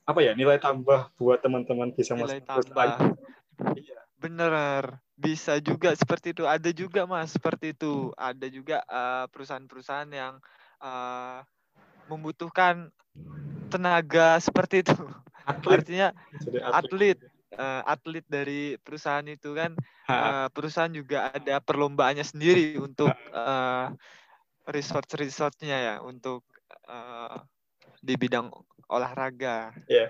apa 0.05 0.19
ya 0.21 0.37
nilai 0.37 0.61
tambah 0.61 1.09
buat 1.17 1.41
teman-teman 1.41 1.89
bisa 1.97 2.13
nilai 2.13 2.41
masuk 2.45 2.69
tambah. 2.73 3.17
Iya. 3.73 3.99
Bener, 4.17 5.03
bisa 5.19 5.59
juga 5.59 5.91
seperti 5.99 6.31
itu. 6.31 6.47
Ada 6.47 6.71
juga 6.71 7.03
mas 7.03 7.35
seperti 7.35 7.75
itu. 7.75 8.15
Ada 8.15 8.47
juga 8.47 8.79
uh, 8.87 9.27
perusahaan-perusahaan 9.29 10.07
yang 10.07 10.39
uh, 10.79 11.43
membutuhkan 12.07 12.87
tenaga 13.67 14.39
seperti 14.39 14.85
itu 14.85 14.95
atlet. 15.43 15.81
artinya 15.81 16.07
atlet 16.39 16.63
atlet, 16.71 17.17
uh, 17.57 17.81
atlet 17.85 18.25
dari 18.27 18.75
perusahaan 18.81 19.25
itu 19.25 19.53
kan 19.53 19.73
uh, 20.11 20.47
perusahaan 20.51 20.91
juga 20.91 21.31
ada 21.31 21.59
perlombaannya 21.63 22.25
sendiri 22.25 22.77
untuk 22.79 23.11
uh, 23.31 23.93
research 24.69 25.15
researchnya 25.19 25.77
ya 25.77 25.95
untuk 26.01 26.43
uh, 26.87 27.39
di 28.03 28.15
bidang 28.19 28.51
olahraga. 28.91 29.71
Ya. 29.87 30.07
Yeah. 30.07 30.09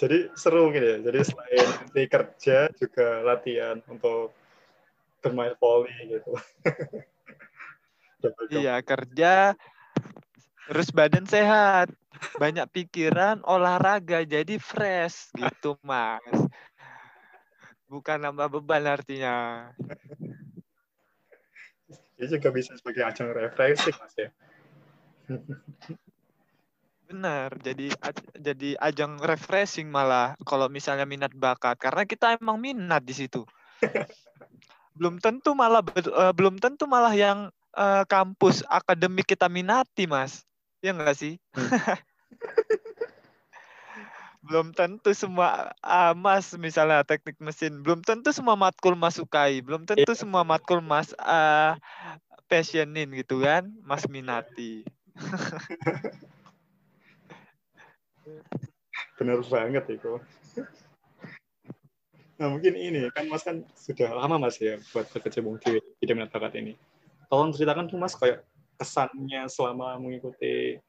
Jadi 0.00 0.32
seru 0.32 0.72
gitu 0.72 0.86
ya. 0.96 0.98
Jadi 1.04 1.18
selain 1.28 1.68
di 1.92 2.02
kerja 2.08 2.72
juga 2.72 3.20
latihan 3.20 3.84
untuk 3.84 4.32
bermain 5.20 5.52
volley 5.60 5.92
gitu. 6.08 6.32
iya 8.52 8.80
kerja 8.84 9.56
terus 10.68 10.92
badan 10.92 11.24
sehat 11.24 11.90
banyak 12.36 12.68
pikiran 12.70 13.40
olahraga 13.48 14.22
jadi 14.22 14.60
fresh 14.60 15.32
gitu 15.34 15.80
mas 15.80 16.20
bukan 17.90 18.22
nambah 18.22 18.46
beban 18.62 18.86
artinya. 18.86 19.66
Ini 22.20 22.28
juga 22.30 22.54
bisa 22.54 22.76
sebagai 22.78 23.02
ajang 23.02 23.34
refreshing 23.34 23.96
mas 23.98 24.14
ya. 24.14 24.30
Benar 27.10 27.50
jadi 27.58 27.90
jadi 28.38 28.78
ajang 28.78 29.18
refreshing 29.18 29.90
malah 29.90 30.38
kalau 30.46 30.70
misalnya 30.70 31.02
minat 31.02 31.34
bakat 31.34 31.74
karena 31.82 32.06
kita 32.06 32.38
emang 32.38 32.62
minat 32.62 33.02
di 33.02 33.16
situ. 33.16 33.42
Belum 35.00 35.18
tentu 35.18 35.56
malah 35.56 35.80
uh, 35.82 36.30
belum 36.36 36.60
tentu 36.60 36.84
malah 36.84 37.16
yang 37.16 37.48
uh, 37.72 38.04
kampus 38.04 38.60
akademik 38.68 39.24
kita 39.26 39.48
minati 39.48 40.04
mas. 40.04 40.44
Ya 40.84 40.92
enggak 40.92 41.16
sih? 41.16 41.40
Hmm. 41.56 41.72
Belum 44.50 44.74
tentu 44.74 45.14
semua 45.14 45.70
uh, 45.78 46.10
mas 46.18 46.50
misalnya 46.58 47.06
teknik 47.06 47.38
mesin 47.38 47.86
belum 47.86 48.02
tentu 48.02 48.34
semua 48.34 48.58
matkul 48.58 48.98
mas 48.98 49.14
sukai 49.14 49.62
belum 49.62 49.86
tentu 49.86 50.10
yeah. 50.10 50.18
semua 50.18 50.42
matkul 50.42 50.82
mas 50.82 51.14
uh, 51.22 51.78
passionin 52.50 53.14
gitu 53.14 53.46
kan 53.46 53.70
mas 53.86 54.10
minati. 54.10 54.82
Benar 59.22 59.38
banget 59.46 59.86
itu. 59.86 60.18
Nah 62.42 62.50
mungkin 62.50 62.74
ini 62.74 63.06
kan 63.14 63.30
mas 63.30 63.46
kan 63.46 63.62
sudah 63.78 64.10
lama 64.18 64.50
mas 64.50 64.58
ya 64.58 64.82
buat 64.90 65.06
berkecimpung 65.14 65.62
di 65.62 65.78
bidang 66.02 66.26
minat 66.26 66.34
bakat 66.34 66.58
ini. 66.58 66.74
Tolong 67.30 67.54
ceritakan 67.54 67.86
tuh 67.86 68.02
mas 68.02 68.18
kayak 68.18 68.42
kesannya 68.82 69.46
selama 69.46 69.94
mengikuti 70.02 70.82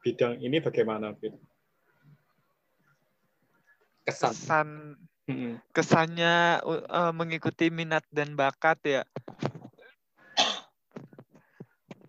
bidang 0.00 0.40
ini 0.40 0.64
bagaimana 0.64 1.12
gitu 1.20 1.36
kesan. 4.06 4.32
Kesan. 4.34 4.68
Kesannya 5.70 6.60
uh, 6.66 7.12
mengikuti 7.14 7.70
minat 7.70 8.02
dan 8.10 8.34
bakat 8.34 8.78
ya. 8.84 9.02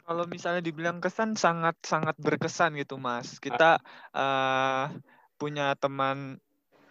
Kalau 0.04 0.28
misalnya 0.28 0.60
dibilang 0.60 1.00
kesan 1.00 1.40
sangat 1.40 1.80
sangat 1.86 2.20
berkesan 2.20 2.76
gitu 2.76 3.00
mas. 3.00 3.40
Kita 3.40 3.80
uh, 4.12 4.92
punya 5.40 5.78
teman 5.80 6.42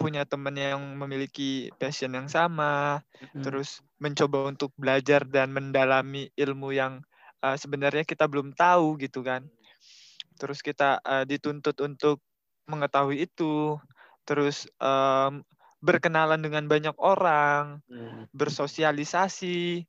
punya 0.01 0.27
teman 0.27 0.57
yang 0.59 0.83
memiliki 0.99 1.71
passion 1.79 2.11
yang 2.17 2.27
sama 2.27 3.05
hmm. 3.23 3.45
terus 3.47 3.85
mencoba 4.03 4.51
untuk 4.51 4.75
belajar 4.75 5.23
dan 5.23 5.55
mendalami 5.55 6.27
ilmu 6.35 6.75
yang 6.75 6.99
uh, 7.45 7.55
sebenarnya 7.55 8.03
kita 8.03 8.27
belum 8.27 8.57
tahu 8.57 8.99
gitu 8.99 9.23
kan. 9.23 9.47
Terus 10.41 10.65
kita 10.65 10.99
uh, 11.05 11.23
dituntut 11.29 11.77
untuk 11.85 12.19
mengetahui 12.67 13.29
itu 13.29 13.77
terus 14.23 14.71
um, 14.79 15.43
berkenalan 15.83 16.39
dengan 16.39 16.65
banyak 16.71 16.95
orang, 17.03 17.83
hmm. 17.91 18.31
bersosialisasi. 18.31 19.83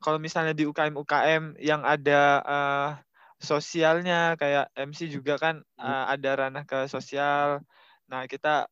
Kalau 0.00 0.16
misalnya 0.16 0.56
di 0.56 0.64
UKM 0.64 0.96
UKM 0.96 1.60
yang 1.60 1.84
ada 1.84 2.22
uh, 2.40 2.90
sosialnya 3.36 4.40
kayak 4.40 4.72
MC 4.72 5.12
juga 5.12 5.36
kan 5.36 5.60
uh, 5.76 6.08
ada 6.08 6.30
ranah 6.32 6.64
ke 6.64 6.88
sosial. 6.88 7.60
Nah 8.08 8.24
kita 8.24 8.64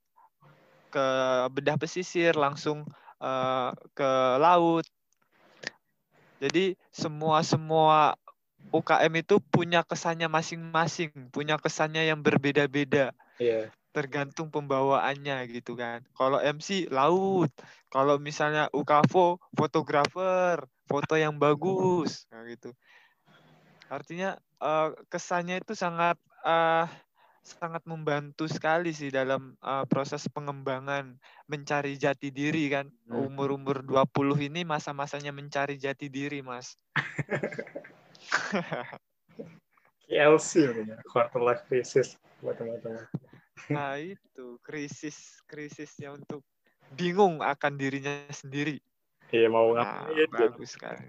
ke 0.89 1.07
bedah 1.53 1.77
pesisir 1.77 2.33
langsung 2.33 2.89
uh, 3.21 3.77
ke 3.93 4.11
laut. 4.41 4.89
Jadi 6.41 6.73
semua 6.89 7.45
semua 7.45 8.17
UKM 8.73 9.13
itu 9.21 9.37
punya 9.53 9.85
kesannya 9.85 10.33
masing-masing, 10.33 11.13
punya 11.29 11.61
kesannya 11.61 12.09
yang 12.09 12.25
berbeda-beda. 12.25 13.13
Yeah 13.37 13.69
tergantung 13.93 14.53
pembawaannya 14.53 15.49
gitu 15.53 15.75
kan. 15.75 16.05
Kalau 16.15 16.39
MC 16.39 16.89
laut, 16.93 17.51
kalau 17.89 18.21
misalnya 18.21 18.69
UKFO 18.73 19.41
fotografer, 19.57 20.63
foto 20.89 21.15
yang 21.17 21.37
bagus 21.37 22.29
nah 22.33 22.45
gitu. 22.49 22.73
Artinya 23.89 24.37
uh, 24.61 24.93
kesannya 25.09 25.65
itu 25.65 25.73
sangat 25.73 26.21
uh, 26.45 26.85
sangat 27.49 27.81
membantu 27.89 28.45
sekali 28.45 28.93
sih 28.93 29.09
dalam 29.09 29.57
uh, 29.65 29.89
proses 29.89 30.29
pengembangan 30.29 31.17
mencari 31.49 31.97
jati 31.97 32.29
diri 32.29 32.69
kan. 32.69 32.93
Hmm. 33.09 33.33
Umur-umur 33.33 33.81
20 33.81 34.53
ini 34.53 34.69
masa-masanya 34.69 35.33
mencari 35.33 35.81
jati 35.81 36.13
diri, 36.13 36.45
Mas. 36.45 36.77
KLC 40.09 40.73
quarter 41.05 41.41
life 41.41 41.63
crisis 41.69 42.17
buat 42.41 42.57
teman-teman. 42.57 43.05
Nah 43.71 43.99
itu 43.99 44.61
krisis 44.63 45.43
krisisnya 45.51 46.15
untuk 46.15 46.47
bingung 46.95 47.43
akan 47.45 47.77
dirinya 47.77 48.15
sendiri. 48.31 48.81
Iya 49.29 49.49
mau 49.53 49.75
nah, 49.77 50.09
ngapain? 50.09 50.31
bagus 50.33 50.79
sekali. 50.79 51.05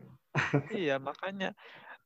iya 0.84 1.02
makanya 1.02 1.56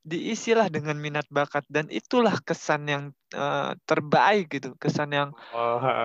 diisilah 0.03 0.67
dengan 0.67 0.99
minat 0.99 1.23
bakat 1.31 1.63
dan 1.71 1.87
itulah 1.87 2.35
kesan 2.43 2.91
yang 2.91 3.03
uh, 3.31 3.71
terbaik 3.87 4.51
gitu 4.51 4.75
kesan 4.75 5.15
yang 5.15 5.31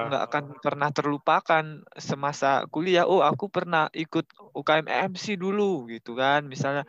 nggak 0.06 0.22
oh, 0.22 0.26
akan 0.30 0.44
pernah 0.62 0.94
terlupakan 0.94 1.82
semasa 1.98 2.62
kuliah 2.70 3.10
oh 3.10 3.26
aku 3.26 3.50
pernah 3.50 3.90
ikut 3.90 4.22
UKM 4.54 4.86
MC 5.10 5.34
dulu 5.34 5.90
gitu 5.90 6.14
kan 6.14 6.46
misalnya 6.46 6.86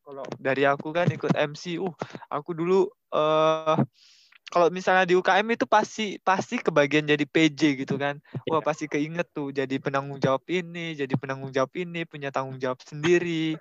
kalau 0.00 0.24
dari 0.40 0.64
aku 0.64 0.88
kan 0.88 1.12
ikut 1.12 1.36
MC 1.36 1.76
uh 1.84 1.94
aku 2.32 2.56
dulu 2.56 2.88
uh, 3.12 3.76
kalau 4.52 4.68
misalnya 4.68 5.08
di 5.08 5.16
UKM 5.16 5.56
itu 5.56 5.64
pasti 5.64 6.20
pasti 6.20 6.60
kebagian 6.60 7.08
jadi 7.08 7.24
PJ 7.24 7.80
gitu 7.80 7.96
kan. 7.96 8.20
Wah, 8.44 8.60
iya. 8.60 8.66
pasti 8.68 8.84
keinget 8.84 9.24
tuh 9.32 9.48
jadi 9.48 9.80
penanggung 9.80 10.20
jawab 10.20 10.44
ini, 10.52 10.92
jadi 10.92 11.16
penanggung 11.16 11.56
jawab 11.56 11.72
ini, 11.72 12.04
punya 12.04 12.28
tanggung 12.28 12.60
jawab 12.60 12.76
sendiri. 12.84 13.56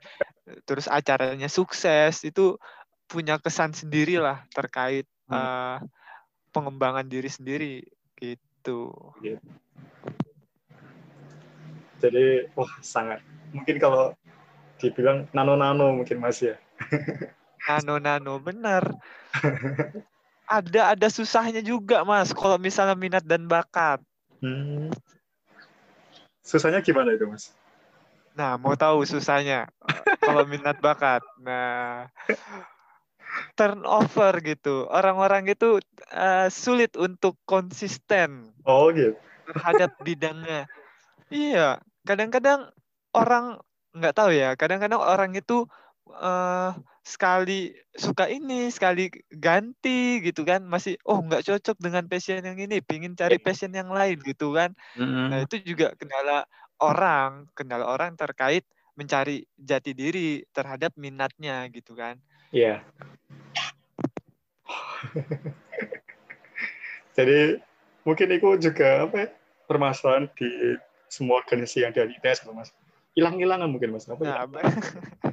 Terus 0.67 0.91
acaranya 0.91 1.47
sukses, 1.47 2.27
itu 2.27 2.59
punya 3.07 3.39
kesan 3.39 3.71
sendiri 3.71 4.19
lah 4.19 4.43
terkait 4.51 5.07
hmm. 5.31 5.33
uh, 5.33 5.79
pengembangan 6.51 7.07
diri 7.07 7.31
sendiri 7.31 7.87
gitu. 8.19 8.91
Gitu. 9.23 9.47
Jadi, 12.03 12.51
wah 12.51 12.71
sangat. 12.83 13.23
Mungkin 13.55 13.79
kalau 13.79 14.11
dibilang 14.75 15.31
nano-nano 15.31 15.95
mungkin 15.95 16.19
Mas 16.19 16.43
ya. 16.43 16.59
Nano-nano, 17.63 18.43
benar. 18.43 18.91
ada 20.51 20.81
ada 20.91 21.07
susahnya 21.07 21.63
juga 21.63 22.03
mas 22.03 22.35
kalau 22.35 22.59
misalnya 22.59 22.99
minat 22.99 23.23
dan 23.23 23.47
bakat. 23.47 24.03
Hmm. 24.43 24.91
Susahnya 26.43 26.83
gimana 26.83 27.15
itu 27.15 27.23
mas? 27.23 27.55
Nah 28.35 28.59
mau 28.59 28.75
tahu 28.75 29.07
susahnya 29.07 29.71
kalau 30.19 30.43
minat 30.43 30.75
bakat. 30.83 31.23
Nah 31.39 32.11
turnover 33.55 34.43
gitu 34.43 34.91
orang-orang 34.91 35.47
itu 35.47 35.79
uh, 36.11 36.51
sulit 36.51 36.91
untuk 36.99 37.39
konsisten. 37.47 38.51
Oh 38.67 38.91
gitu. 38.91 39.15
Terhadap 39.47 39.95
bidangnya. 40.03 40.67
Iya 41.31 41.79
kadang-kadang 42.03 42.67
orang 43.15 43.63
nggak 43.95 44.15
tahu 44.15 44.35
ya 44.35 44.55
kadang-kadang 44.59 44.99
orang 44.99 45.31
itu 45.35 45.67
uh, 46.17 46.75
sekali 47.01 47.73
suka 47.95 48.29
ini 48.29 48.69
sekali 48.69 49.09
ganti 49.33 50.21
gitu 50.23 50.43
kan. 50.43 50.63
Masih 50.65 50.99
oh 51.07 51.19
nggak 51.23 51.47
cocok 51.47 51.77
dengan 51.79 52.05
passion 52.11 52.43
yang 52.43 52.59
ini 52.59 52.83
pingin 52.83 53.15
cari 53.15 53.39
iya. 53.39 53.43
passion 53.43 53.71
yang 53.71 53.89
lain 53.89 54.19
gitu 54.23 54.53
kan. 54.55 54.75
Mm-hmm. 54.99 55.25
nah 55.31 55.39
itu 55.43 55.55
juga 55.63 55.93
kendala 55.95 56.45
orang 56.81 57.47
kendala 57.53 57.85
orang 57.87 58.17
terkait 58.17 58.65
mencari 58.97 59.47
jati 59.55 59.95
diri 59.95 60.43
terhadap 60.51 60.93
minatnya 60.99 61.65
gitu 61.71 61.95
kan. 61.95 62.19
Iya. 62.51 62.83
Yeah. 62.83 62.89
jadi 67.17 67.59
mungkin 68.05 68.27
itu 68.31 68.49
juga 68.71 69.07
apa 69.07 69.15
ya, 69.25 69.27
permasalahan 69.67 70.27
di 70.35 70.77
semua 71.11 71.43
organisasi 71.43 71.83
yang 71.83 71.93
dari 71.95 72.15
tes 72.23 72.43
mas. 72.51 72.71
Hilang-hilangan 73.15 73.67
mungkin 73.67 73.95
mas. 73.95 74.07
Apa 74.07 74.23
nah, 74.23 74.47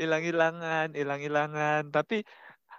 hilang-hilangan, 0.00 0.94
hilang-hilangan. 0.94 1.90
Tapi 1.90 2.22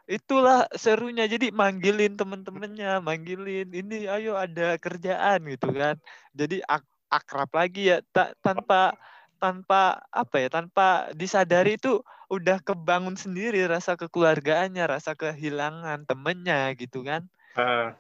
itulah 0.06 0.70
serunya. 0.78 1.26
Jadi 1.26 1.50
manggilin 1.50 2.16
temen-temennya 2.18 3.02
manggilin 3.02 3.70
ini 3.74 4.06
ayo 4.06 4.38
ada 4.38 4.78
kerjaan 4.78 5.46
gitu 5.50 5.74
kan. 5.74 5.98
Jadi 6.38 6.62
ak 6.66 6.84
akrab 7.10 7.50
lagi 7.54 7.94
ya. 7.94 7.98
Tak 8.14 8.38
tanpa 8.42 8.96
tanpa 9.40 10.00
apa 10.10 10.36
ya 10.40 10.50
tanpa 10.50 11.12
disadari 11.14 11.76
itu 11.78 12.02
udah 12.32 12.58
kebangun 12.64 13.14
sendiri 13.14 13.68
rasa 13.70 13.94
kekeluargaannya 14.00 14.82
rasa 14.88 15.14
kehilangan 15.14 16.08
temennya 16.10 16.74
gitu 16.80 17.06
kan. 17.06 17.28
Uh. 17.56 17.94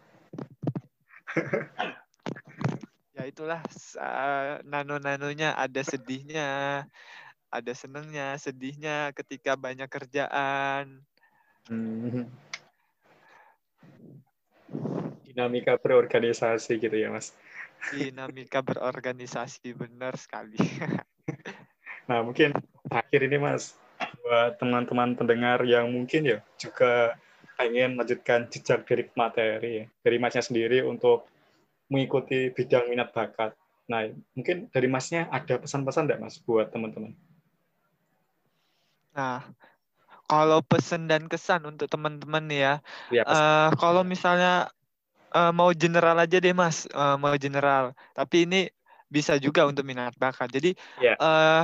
ya 3.15 3.23
itulah 3.27 3.61
uh, 3.99 4.59
nano-nanonya 4.67 5.55
ada 5.55 5.81
sedihnya 5.83 6.83
ada 7.49 7.73
senengnya 7.73 8.35
sedihnya 8.37 9.13
ketika 9.15 9.57
banyak 9.57 9.87
kerjaan 9.87 11.05
Hmm. 11.65 12.29
Dinamika 15.25 15.81
berorganisasi 15.81 16.77
gitu 16.77 16.93
ya, 16.93 17.09
Mas. 17.09 17.33
Dinamika 17.89 18.61
berorganisasi 18.61 19.73
benar 19.73 20.13
sekali. 20.15 20.61
nah, 22.09 22.21
mungkin 22.21 22.53
akhir 22.93 23.19
ini 23.25 23.41
Mas 23.41 23.73
buat 24.21 24.61
teman-teman 24.61 25.17
pendengar 25.17 25.65
yang 25.65 25.89
mungkin 25.89 26.37
ya 26.37 26.37
juga 26.61 27.17
pengen 27.57 27.97
melanjutkan 27.97 28.45
jejak 28.51 28.85
dari 28.85 29.09
materi 29.15 29.87
dari 30.03 30.17
Masnya 30.21 30.43
sendiri 30.45 30.85
untuk 30.85 31.25
mengikuti 31.89 32.53
bidang 32.53 32.93
minat 32.93 33.09
bakat. 33.09 33.57
Nah, 33.89 34.05
mungkin 34.37 34.69
dari 34.69 34.85
Masnya 34.85 35.33
ada 35.33 35.57
pesan-pesan 35.57 36.05
enggak 36.05 36.21
Mas 36.21 36.37
buat 36.45 36.69
teman-teman? 36.69 37.17
Nah, 39.15 39.47
kalau 40.27 40.59
pesan 40.59 41.07
dan 41.07 41.31
kesan 41.31 41.63
untuk 41.63 41.87
teman-teman 41.87 42.43
ya, 42.51 42.73
ya 43.07 43.23
uh, 43.23 43.69
kalau 43.79 44.03
misalnya 44.03 44.67
uh, 45.31 45.55
mau 45.55 45.71
general 45.71 46.19
aja 46.19 46.37
deh 46.37 46.51
mas, 46.51 46.89
uh, 46.91 47.15
mau 47.15 47.33
general. 47.39 47.95
Tapi 48.11 48.43
ini 48.43 48.61
bisa 49.07 49.39
juga 49.39 49.63
untuk 49.63 49.87
minat 49.87 50.11
bakat. 50.19 50.51
Jadi 50.51 50.75
ya. 50.99 51.15
uh, 51.15 51.63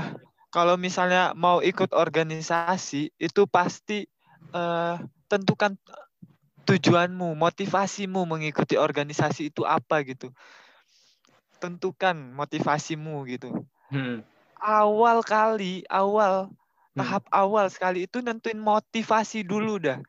kalau 0.54 0.80
misalnya 0.80 1.36
mau 1.36 1.60
ikut 1.60 1.92
organisasi 1.92 3.12
itu 3.18 3.42
pasti 3.50 4.08
uh, 4.56 4.96
tentukan 5.28 5.76
tujuanmu, 6.64 7.34
motivasimu 7.36 8.24
mengikuti 8.24 8.78
organisasi 8.78 9.50
itu 9.50 9.68
apa 9.68 10.06
gitu. 10.06 10.30
Tentukan 11.58 12.16
motivasimu 12.38 13.26
gitu. 13.28 13.66
Hmm. 13.90 14.22
Awal 14.62 15.26
kali, 15.26 15.82
awal 15.90 16.54
tahap 16.96 17.24
hmm. 17.28 17.36
awal 17.36 17.66
sekali 17.72 18.06
itu 18.06 18.20
nentuin 18.20 18.60
motivasi 18.60 19.48
dulu 19.48 19.80
dah 19.80 20.00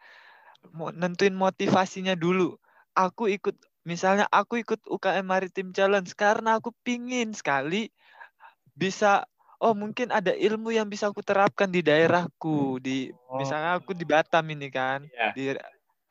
nentuin 0.99 1.35
motivasinya 1.35 2.14
dulu 2.18 2.59
aku 2.95 3.31
ikut 3.31 3.55
misalnya 3.83 4.31
aku 4.31 4.62
ikut 4.62 4.79
UKM 4.87 5.27
Maritim 5.27 5.75
Challenge 5.75 6.07
karena 6.14 6.59
aku 6.62 6.71
pingin 6.87 7.35
sekali 7.35 7.90
bisa 8.79 9.27
oh 9.59 9.75
mungkin 9.75 10.11
ada 10.11 10.35
ilmu 10.35 10.75
yang 10.75 10.87
bisa 10.87 11.11
aku 11.11 11.23
terapkan 11.23 11.71
di 11.71 11.83
daerahku 11.83 12.79
di 12.79 13.11
oh. 13.11 13.38
misalnya 13.38 13.79
aku 13.79 13.95
di 13.95 14.07
Batam 14.07 14.47
ini 14.51 14.71
kan 14.71 15.07
yeah. 15.11 15.33
di 15.35 15.45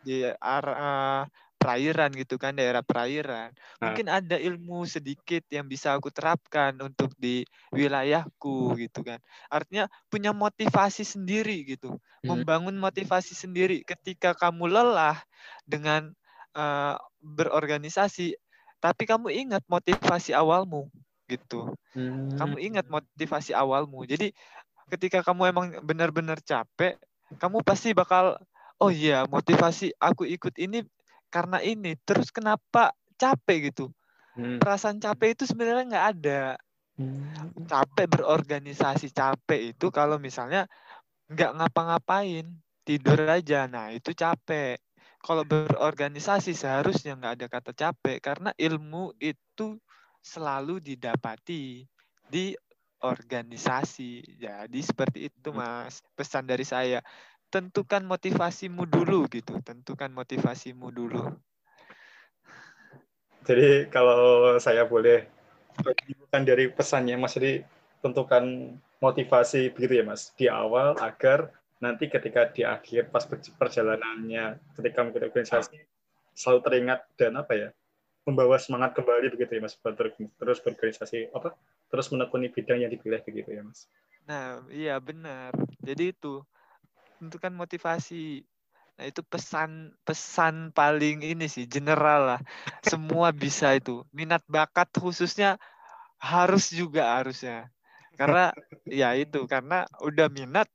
di 0.02 0.16
arah 0.40 1.28
perairan 1.62 2.10
gitu 2.18 2.42
kan 2.42 2.58
daerah 2.58 2.82
perairan. 2.82 3.54
Mungkin 3.78 4.10
ada 4.10 4.42
ilmu 4.42 4.90
sedikit 4.90 5.46
yang 5.54 5.70
bisa 5.70 5.94
aku 5.94 6.10
terapkan 6.10 6.74
untuk 6.82 7.14
di 7.22 7.46
wilayahku 7.70 8.74
gitu 8.82 9.06
kan. 9.06 9.22
Artinya 9.54 9.86
punya 10.10 10.34
motivasi 10.34 11.06
sendiri 11.06 11.62
gitu 11.78 11.94
hmm. 11.94 12.26
membangun 12.26 12.74
motivasi 12.82 13.38
sendiri. 13.38 13.86
Ketika 13.86 14.34
kamu 14.34 14.74
lelah 14.74 15.22
dengan 15.70 16.10
uh, 16.58 16.98
berorganisasi 17.22 18.34
tapi 18.82 19.06
kamu 19.06 19.30
ingat 19.30 19.62
motivasi 19.70 20.34
awalmu 20.34 20.90
gitu. 21.30 21.78
Hmm. 21.94 22.34
kamu 22.36 22.58
ingat 22.74 22.90
motivasi 22.90 23.54
awalmu. 23.54 24.04
Jadi 24.10 24.34
ketika 24.90 25.22
kamu 25.22 25.54
emang 25.54 25.68
benar-benar 25.86 26.42
capek 26.42 26.98
kamu 27.40 27.64
pasti 27.64 27.96
bakal 27.96 28.36
oh 28.82 28.92
iya 28.92 29.24
motivasi 29.30 29.96
aku 29.96 30.28
ikut 30.28 30.52
ini 30.60 30.84
karena 31.32 31.64
ini 31.64 31.96
terus 32.04 32.30
kenapa 32.30 32.92
capek 33.16 33.72
gitu 33.72 33.90
hmm. 34.36 34.60
perasaan 34.60 35.00
capek 35.00 35.34
itu 35.40 35.44
sebenarnya 35.48 35.86
nggak 35.88 36.08
ada 36.20 36.42
hmm. 37.00 37.66
capek 37.72 38.06
berorganisasi 38.12 39.10
capek 39.16 39.74
itu 39.74 39.88
kalau 39.90 40.20
misalnya 40.20 40.68
nggak 41.32 41.52
ngapa-ngapain 41.58 42.46
tidur 42.84 43.18
aja 43.24 43.66
nah 43.72 43.90
itu 43.96 44.12
capek 44.12 44.76
kalau 45.22 45.48
berorganisasi 45.48 46.52
seharusnya 46.52 47.16
nggak 47.16 47.34
ada 47.40 47.48
kata 47.48 47.72
capek 47.72 48.18
karena 48.20 48.52
ilmu 48.58 49.16
itu 49.22 49.80
selalu 50.22 50.84
didapati 50.84 51.86
di 52.28 52.54
organisasi 53.02 54.38
jadi 54.38 54.80
seperti 54.82 55.30
itu 55.34 55.50
hmm. 55.50 55.58
mas 55.58 56.06
pesan 56.14 56.46
dari 56.46 56.66
saya 56.68 57.02
tentukan 57.52 58.02
motivasimu 58.08 58.88
dulu 58.88 59.28
gitu. 59.28 59.60
Tentukan 59.62 60.10
motivasimu 60.16 60.88
dulu. 60.90 61.36
Jadi 63.44 63.92
kalau 63.92 64.56
saya 64.64 64.88
boleh 64.88 65.28
bukan 66.26 66.42
dari 66.48 66.72
pesannya 66.72 67.18
mas 67.20 67.36
jadi 67.36 67.66
tentukan 68.00 68.78
motivasi 69.04 69.74
begitu 69.76 70.00
ya 70.00 70.06
mas. 70.08 70.32
Di 70.40 70.48
awal 70.48 70.96
agar 71.02 71.52
nanti 71.82 72.08
ketika 72.08 72.48
di 72.48 72.64
akhir 72.64 73.12
pas 73.12 73.26
perjalanannya 73.30 74.62
ketika 74.78 75.02
mengikuti 75.02 75.26
organisasi 75.28 75.78
selalu 76.38 76.60
teringat 76.64 77.00
dan 77.18 77.36
apa 77.36 77.54
ya 77.58 77.70
membawa 78.22 78.62
semangat 78.62 78.94
kembali 78.94 79.34
begitu 79.34 79.58
ya 79.58 79.62
mas 79.66 79.76
terus 80.38 80.62
berorganisasi 80.62 81.34
apa 81.34 81.58
terus 81.90 82.08
menekuni 82.14 82.54
bidang 82.54 82.86
yang 82.86 82.94
dipilih 82.94 83.20
begitu 83.26 83.50
ya 83.50 83.66
mas. 83.66 83.90
Nah 84.30 84.62
iya 84.70 85.02
benar. 85.02 85.58
Jadi 85.82 86.14
itu 86.14 86.46
tentukan 87.22 87.54
motivasi. 87.54 88.42
Nah 88.98 89.06
itu 89.06 89.22
pesan 89.22 89.94
pesan 90.02 90.74
paling 90.74 91.22
ini 91.22 91.46
sih 91.46 91.70
general 91.70 92.36
lah. 92.36 92.42
Semua 92.82 93.30
bisa 93.30 93.78
itu. 93.78 94.02
Minat 94.10 94.42
bakat 94.50 94.90
khususnya 94.98 95.62
harus 96.18 96.74
juga 96.74 97.22
harusnya. 97.22 97.70
Karena 98.18 98.50
ya 98.90 99.14
itu 99.14 99.46
karena 99.46 99.86
udah 100.02 100.28
minat 100.34 100.66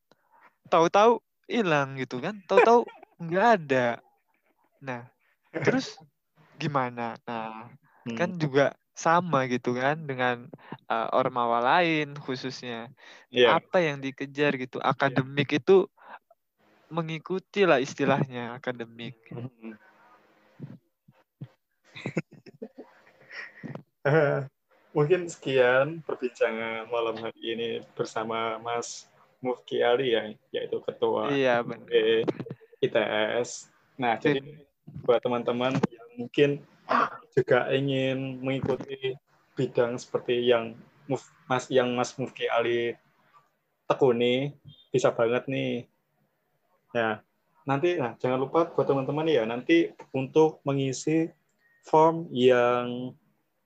tahu-tahu 0.70 1.18
hilang 1.50 1.98
gitu 1.98 2.22
kan. 2.22 2.38
Tahu-tahu 2.46 2.86
nggak 3.18 3.46
ada. 3.58 3.98
Nah 4.78 5.02
terus 5.50 5.98
gimana? 6.54 7.18
Nah 7.26 7.74
hmm. 8.06 8.14
kan 8.14 8.30
juga 8.38 8.78
sama 8.96 9.44
gitu 9.52 9.76
kan 9.76 10.08
dengan 10.08 10.48
uh, 10.88 11.12
ormawa 11.12 11.60
lain 11.60 12.16
khususnya. 12.16 12.88
Yeah. 13.28 13.60
apa 13.60 13.84
yang 13.84 14.00
dikejar 14.00 14.56
gitu? 14.56 14.80
Akademik 14.80 15.52
yeah. 15.52 15.60
itu 15.60 15.76
mengikuti 16.90 17.66
lah 17.66 17.82
istilahnya 17.82 18.54
akademik. 18.54 19.16
Mungkin 24.96 25.28
sekian 25.28 26.00
perbincangan 26.06 26.88
malam 26.88 27.20
hari 27.20 27.52
ini 27.52 27.84
bersama 27.92 28.56
Mas 28.62 29.10
Mufki 29.44 29.84
Ali 29.84 30.16
ya, 30.16 30.32
yaitu 30.54 30.80
ketua 30.80 31.28
iya, 31.34 31.60
ITS. 32.80 33.68
Nah, 34.00 34.16
jadi 34.16 34.64
buat 35.04 35.20
teman-teman 35.20 35.76
yang 35.92 36.08
mungkin 36.16 36.64
juga 37.36 37.68
ingin 37.74 38.40
mengikuti 38.40 39.12
bidang 39.52 40.00
seperti 40.00 40.48
yang 40.48 40.72
Mas 41.44 41.68
yang 41.68 41.92
Mas 41.92 42.16
Mufki 42.16 42.48
Ali 42.48 42.96
tekuni, 43.84 44.56
bisa 44.90 45.12
banget 45.12 45.44
nih 45.46 45.84
Ya, 46.94 47.22
nanti 47.66 47.98
nah, 47.98 48.14
jangan 48.20 48.38
lupa 48.46 48.70
buat 48.70 48.86
teman-teman 48.86 49.26
ya 49.26 49.42
nanti 49.42 49.90
untuk 50.14 50.62
mengisi 50.62 51.26
form 51.86 52.30
yang 52.30 53.14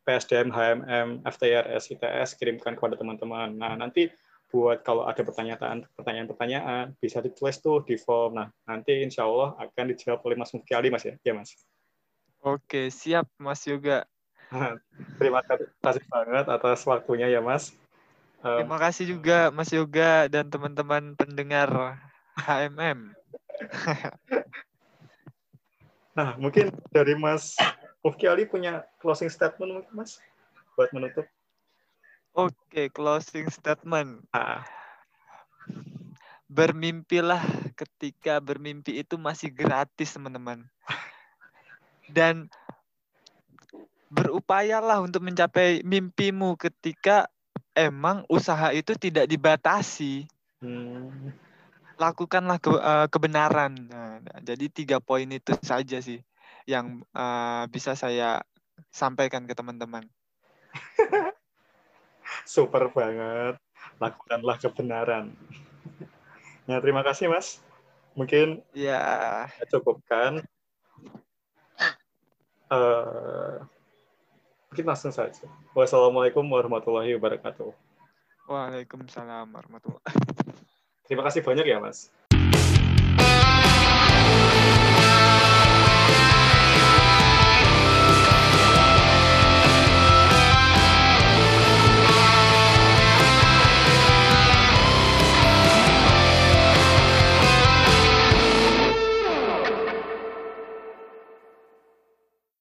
PSDM, 0.04 0.48
HMM, 0.50 1.08
FTRS, 1.28 1.92
ITS 1.92 2.34
kirimkan 2.40 2.74
kepada 2.74 2.96
teman-teman. 2.96 3.54
Nah, 3.54 3.76
nanti 3.76 4.08
buat 4.50 4.82
kalau 4.82 5.06
ada 5.06 5.22
pertanyaan 5.22 5.86
pertanyaan-pertanyaan 5.94 6.98
bisa 6.98 7.22
ditulis 7.22 7.62
tuh 7.62 7.86
di 7.86 7.94
form. 7.94 8.40
Nah, 8.40 8.48
nanti 8.66 8.98
insya 9.04 9.28
Allah 9.28 9.54
akan 9.62 9.84
dijawab 9.94 10.20
oleh 10.26 10.36
Mas 10.40 10.50
Mufti 10.50 10.74
Ali, 10.74 10.90
Mas 10.90 11.06
ya, 11.06 11.14
ya 11.22 11.32
Mas. 11.36 11.54
Oke, 12.42 12.90
siap 12.90 13.30
Mas 13.38 13.62
Yoga. 13.68 14.02
Terima 15.20 15.46
kasih 15.46 16.02
banget 16.10 16.50
atas 16.50 16.82
waktunya 16.82 17.30
ya 17.30 17.38
Mas. 17.38 17.70
Terima 18.42 18.80
kasih 18.80 19.14
juga 19.14 19.54
Mas 19.54 19.70
Yoga 19.70 20.26
dan 20.26 20.50
teman-teman 20.50 21.14
pendengar 21.14 22.00
HMM. 22.40 23.12
nah, 26.16 26.34
mungkin 26.40 26.72
dari 26.88 27.12
Mas 27.14 27.54
Mufki 28.00 28.24
Ali 28.24 28.48
punya 28.48 28.88
closing 29.04 29.28
statement 29.28 29.84
mungkin 29.84 29.92
Mas 29.92 30.16
buat 30.74 30.88
menutup. 30.96 31.28
Oke, 32.32 32.56
okay, 32.70 32.86
closing 32.88 33.52
statement. 33.52 34.24
Ah. 34.32 34.64
bermimpilah 36.50 37.46
ketika 37.78 38.42
bermimpi 38.42 38.98
itu 38.98 39.14
masih 39.14 39.54
gratis, 39.54 40.10
teman-teman. 40.10 40.66
Dan 42.10 42.50
berupayalah 44.10 44.98
untuk 44.98 45.22
mencapai 45.22 45.86
mimpimu 45.86 46.58
ketika 46.58 47.30
emang 47.70 48.26
usaha 48.26 48.74
itu 48.74 48.98
tidak 48.98 49.30
dibatasi. 49.30 50.26
Hmm. 50.58 51.30
Lakukanlah 52.00 52.56
ke, 52.56 52.72
uh, 52.72 53.06
kebenaran. 53.12 53.76
Nah, 53.92 54.16
jadi 54.40 54.72
tiga 54.72 55.04
poin 55.04 55.28
itu 55.28 55.52
saja 55.60 56.00
sih 56.00 56.24
yang 56.64 57.04
uh, 57.12 57.68
bisa 57.68 57.92
saya 57.92 58.40
sampaikan 58.88 59.44
ke 59.44 59.52
teman-teman. 59.52 60.08
Super 62.48 62.88
banget. 62.88 63.60
Lakukanlah 64.00 64.56
kebenaran. 64.56 65.36
Ya, 66.64 66.80
terima 66.80 67.04
kasih, 67.04 67.28
Mas. 67.28 67.60
Mungkin 68.16 68.64
ya 68.72 69.44
cukupkan. 69.68 70.40
Uh, 72.72 73.60
mungkin 74.72 74.84
langsung 74.88 75.12
saja. 75.12 75.44
Wassalamualaikum 75.76 76.48
warahmatullahi 76.48 77.12
wabarakatuh. 77.20 77.76
Waalaikumsalam 78.48 79.52
warahmatullahi 79.52 80.69
Terima 81.10 81.26
kasih 81.26 81.42
banyak 81.42 81.66
ya, 81.66 81.82
Mas. 81.82 82.06